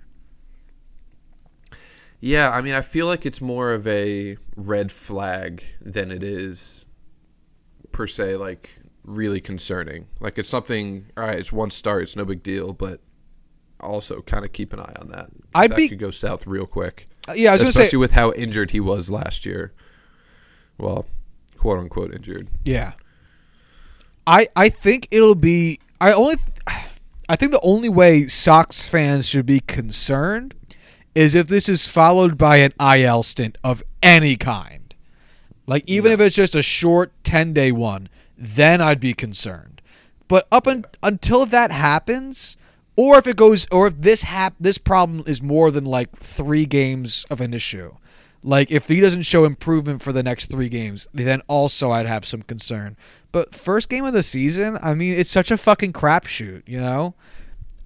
[2.19, 6.85] Yeah, I mean, I feel like it's more of a red flag than it is
[7.91, 8.69] per se like
[9.03, 10.07] really concerning.
[10.19, 11.07] Like it's something.
[11.17, 12.03] All right, it's one start.
[12.03, 13.01] It's no big deal, but
[13.81, 15.29] also kind of keep an eye on that.
[15.53, 17.07] I'd that be- could go south real quick.
[17.27, 19.73] Uh, yeah, I was going to especially say with how injured he was last year.
[20.77, 21.05] Well,
[21.57, 22.47] quote unquote injured.
[22.65, 22.93] Yeah.
[24.25, 26.35] I I think it'll be I only
[27.29, 30.53] I think the only way Sox fans should be concerned
[31.13, 34.95] is if this is followed by an IL stint of any kind.
[35.67, 39.81] Like even if it's just a short 10-day one, then I'd be concerned.
[40.27, 42.57] But up un- until that happens
[42.95, 46.65] or if it goes or if this hap- this problem is more than like 3
[46.65, 47.95] games of an issue.
[48.43, 52.25] Like if he doesn't show improvement for the next three games, then also I'd have
[52.25, 52.97] some concern.
[53.31, 57.13] But first game of the season, I mean, it's such a fucking crapshoot, you know.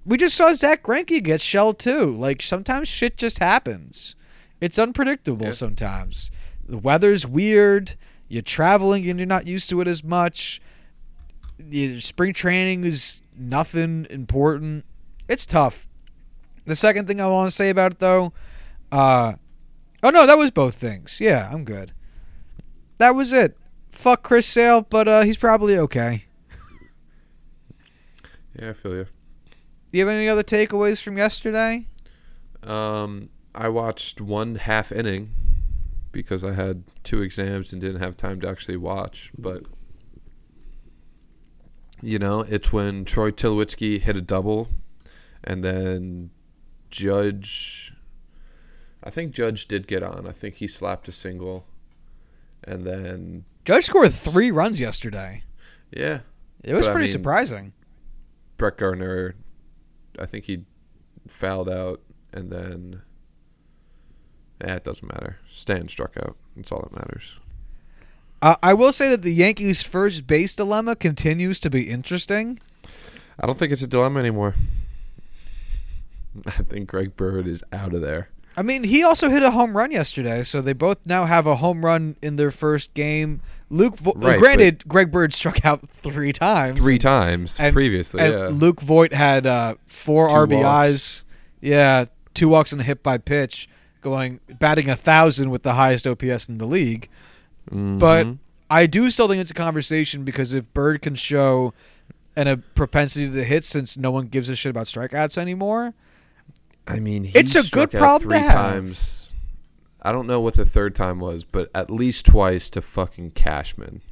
[0.06, 2.10] We just saw Zack Greinke get shelled too.
[2.10, 4.14] Like sometimes shit just happens.
[4.58, 5.52] It's unpredictable Yeah.
[5.52, 6.30] sometimes.
[6.66, 7.94] The weather's weird.
[8.28, 10.62] You're traveling and you're not used to it as much.
[11.58, 14.86] The spring training is nothing important.
[15.28, 15.88] It's tough.
[16.64, 18.32] The second thing I want to say about it though,
[18.90, 19.34] uh,
[20.02, 21.20] Oh no, that was both things.
[21.20, 21.92] Yeah, I'm good.
[22.98, 23.56] That was it.
[23.90, 26.24] Fuck Chris Sale, but uh, he's probably okay.
[28.58, 29.04] Yeah, I feel you.
[29.04, 31.88] Do you have any other takeaways from yesterday?
[32.62, 35.30] Um, I watched one half inning
[36.10, 39.30] because I had two exams and didn't have time to actually watch.
[39.36, 39.64] But
[42.00, 44.68] you know, it's when Troy Tulowitzki hit a double,
[45.46, 46.30] and then
[46.90, 47.92] Judge.
[49.04, 50.26] I think Judge did get on.
[50.26, 51.66] I think he slapped a single,
[52.64, 55.42] and then Judge scored three runs yesterday.
[55.92, 56.20] yeah,
[56.64, 57.72] It was But, I pretty mean- surprising.
[58.56, 59.34] Brett Gardner.
[60.18, 60.64] I think he
[61.28, 62.00] fouled out,
[62.32, 63.02] and then.
[64.64, 65.36] Yeah, it doesn't matter.
[65.50, 66.36] Stan struck out.
[66.56, 67.38] That's all that matters.
[68.40, 72.58] Uh, I will say that the Yankees' first base dilemma continues to be interesting.
[73.38, 74.54] I don't think it's a dilemma anymore.
[76.46, 78.28] I think Greg Bird is out of there.
[78.58, 81.56] I mean, he also hit a home run yesterday, so they both now have a
[81.56, 83.42] home run in their first game.
[83.68, 86.78] Luke, Vo- Right, granted, Greg Bird struck out three times.
[86.78, 88.48] Three times and- previously, and yeah.
[88.50, 90.62] Luke Voit had uh, four Two RBIs.
[90.62, 91.24] walks.
[91.60, 93.68] Yeah, two walks and a hit by pitch,
[94.00, 97.08] going batting a thousand with the highest OPS in the league.
[97.70, 98.38] But Mhm.
[98.70, 101.74] I do still think it's a conversation because if Bird can show
[102.34, 105.92] and a propensity to hit, since no one gives a shit about strikeouts anymore,
[106.86, 108.54] I mean, he It's a struck good problem to three have.
[108.72, 109.34] times.
[110.02, 114.02] I don't know what the third time was, but at least twice to fucking Cashman.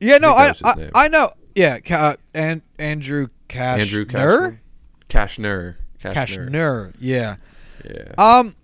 [0.00, 0.90] yeah, no, I his I.
[0.94, 4.58] I know, yeah, uh, and Andrew Cash Andrew Cashner.
[5.08, 5.76] Cashner.
[6.00, 6.48] Cashner.
[6.50, 6.94] Cashner.
[7.00, 7.36] Yeah.
[7.84, 8.12] Yeah.
[8.18, 8.54] Um,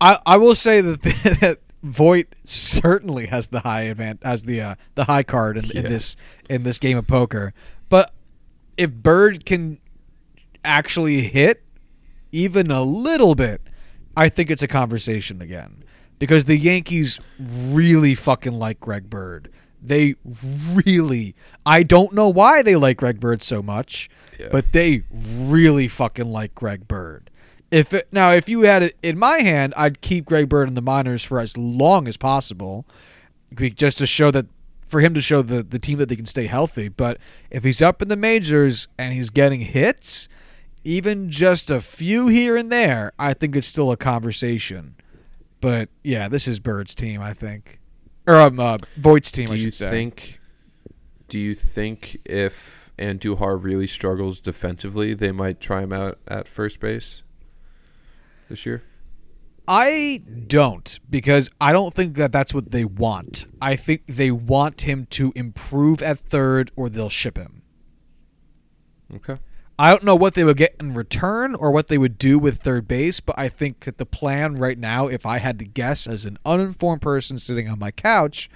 [0.00, 1.02] I I will say that,
[1.40, 5.84] that Voit certainly has the high advan has the uh, the high card in, in
[5.84, 6.16] this
[6.50, 7.54] in this game of poker.
[7.88, 8.12] But
[8.76, 9.78] if Bird can
[10.64, 11.62] actually hit
[12.32, 13.60] even a little bit,
[14.16, 15.84] I think it's a conversation again
[16.18, 19.50] because the Yankees really fucking like Greg Bird.
[19.82, 20.14] They
[20.74, 21.34] really
[21.66, 24.08] I don't know why they like Greg Bird so much,
[24.38, 24.48] Yeah.
[24.50, 25.02] but they
[25.36, 27.30] really fucking like Greg Bird.
[27.70, 30.74] If it, now if you had it in my hand, I'd keep Greg Bird in
[30.74, 32.86] the minors for as long as possible,
[33.74, 34.46] just to show that
[34.86, 36.88] for him to show the the team that they can stay healthy.
[36.88, 37.18] But
[37.50, 40.28] if he's up in the majors and he's getting hits,
[40.84, 44.96] even just a few here and there, I think it's still a conversation.
[45.60, 47.80] But yeah, this is Bird's team, I think,
[48.26, 49.90] or um, uh, Voit's team, do I you say.
[49.90, 50.40] think?
[51.28, 56.80] Do you think if Andujar really struggles defensively, they might try him out at first
[56.80, 57.22] base
[58.48, 58.82] this year?
[59.66, 63.46] I don't because I don't think that that's what they want.
[63.62, 67.62] I think they want him to improve at third or they'll ship him.
[69.16, 69.38] Okay.
[69.78, 72.62] I don't know what they would get in return or what they would do with
[72.62, 76.06] third base, but I think that the plan right now, if I had to guess
[76.06, 78.48] as an uninformed person sitting on my couch,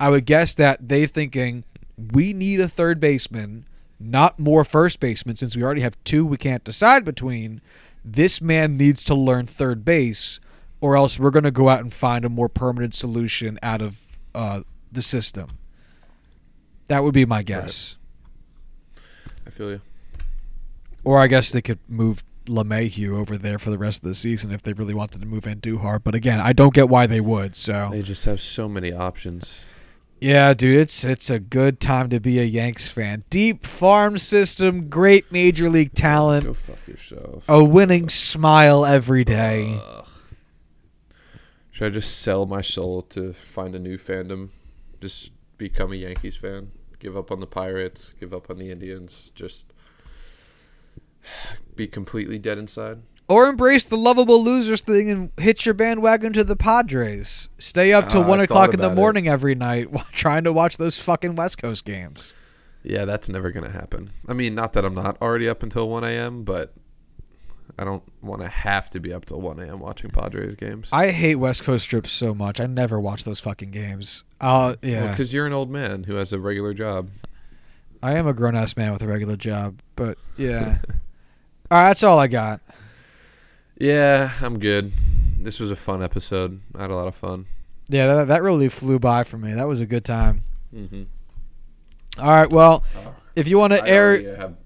[0.00, 1.62] I would guess that they thinking
[1.96, 3.66] we need a third baseman,
[4.00, 7.60] not more first basemen, since we already have two we can't decide between.
[8.04, 10.40] This man needs to learn third base,
[10.80, 14.00] or else we're going to go out and find a more permanent solution out of
[14.34, 15.58] uh, the system.
[16.88, 17.96] That would be my guess.
[19.46, 19.80] I feel you.
[21.04, 24.52] Or I guess they could move LeMahieu over there for the rest of the season
[24.52, 26.02] if they really wanted to move Andujar.
[26.02, 27.54] But again, I don't get why they would.
[27.56, 29.64] So They just have so many options.
[30.20, 33.24] yeah, dude, it's it's a good time to be a Yanks fan.
[33.30, 36.44] Deep farm system, great major league talent.
[36.44, 37.44] Go fuck yourself.
[37.48, 39.80] a winning smile every day.
[39.86, 40.06] Ugh.
[41.70, 44.50] Should I just sell my soul to find a new fandom?
[45.00, 46.70] Just become a Yankees fan?
[47.00, 48.12] Give up on the Pirates?
[48.20, 49.32] Give up on the Indians?
[49.34, 49.72] Just
[51.76, 53.02] be completely dead inside?
[53.26, 57.48] Or embrace the lovable losers thing and hitch your bandwagon to the Padres.
[57.58, 58.96] Stay up till Ah, one I o'clock in the about it.
[59.00, 62.34] morning every night while trying to watch those fucking West Coast games.
[62.82, 64.10] Yeah, that's never going to happen.
[64.28, 66.74] I mean, not that I'm not already up until 1 a.m., but
[67.78, 69.78] I don't want to have to be up till 1 a.m.
[69.80, 70.90] watching Padres games.
[70.92, 72.60] I hate West Coast trips so much.
[72.60, 74.24] I never watch those fucking games.
[74.38, 75.10] Uh, yeah.
[75.10, 77.08] Because you're an old man who has a regular job.
[78.02, 80.76] I am a grown ass man with a regular job, but yeah.
[81.70, 82.60] all right, that's all I got.
[83.78, 84.92] Yeah, I'm good.
[85.38, 86.60] This was a fun episode.
[86.76, 87.46] I had a lot of fun.
[87.88, 89.52] Yeah, that, that really flew by for me.
[89.52, 90.42] That was a good time.
[90.74, 91.02] Mm-hmm.
[92.18, 92.84] All right, well,
[93.34, 94.56] if you want to air, have.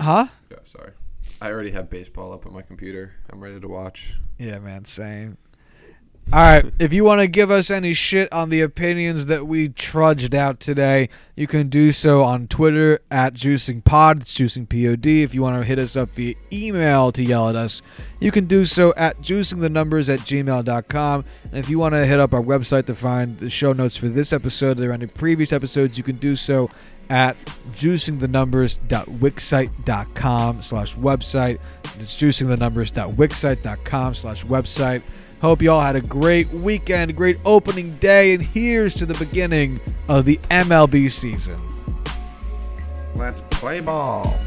[0.00, 0.26] huh?
[0.52, 0.92] oh, sorry,
[1.40, 3.14] I already have baseball up on my computer.
[3.30, 4.14] I'm ready to watch.
[4.38, 5.36] Yeah, man, same.
[6.32, 9.68] All right, if you want to give us any shit on the opinions that we
[9.68, 14.22] trudged out today, you can do so on Twitter at JuicingPod.
[14.22, 15.06] It's JuicingPod.
[15.06, 17.80] If you want to hit us up via email to yell at us,
[18.18, 21.24] you can do so at juicingthenumbers at gmail.com.
[21.44, 24.08] And if you want to hit up our website to find the show notes for
[24.08, 26.68] this episode or any previous episodes, you can do so
[27.08, 27.36] at
[27.74, 31.60] juicingthenumbers.wixsite.com slash website.
[32.00, 35.02] It's juicingthenumbers.wixsite.com slash website.
[35.40, 39.78] Hope you all had a great weekend, great opening day, and here's to the beginning
[40.08, 41.60] of the MLB season.
[43.14, 44.38] Let's play ball.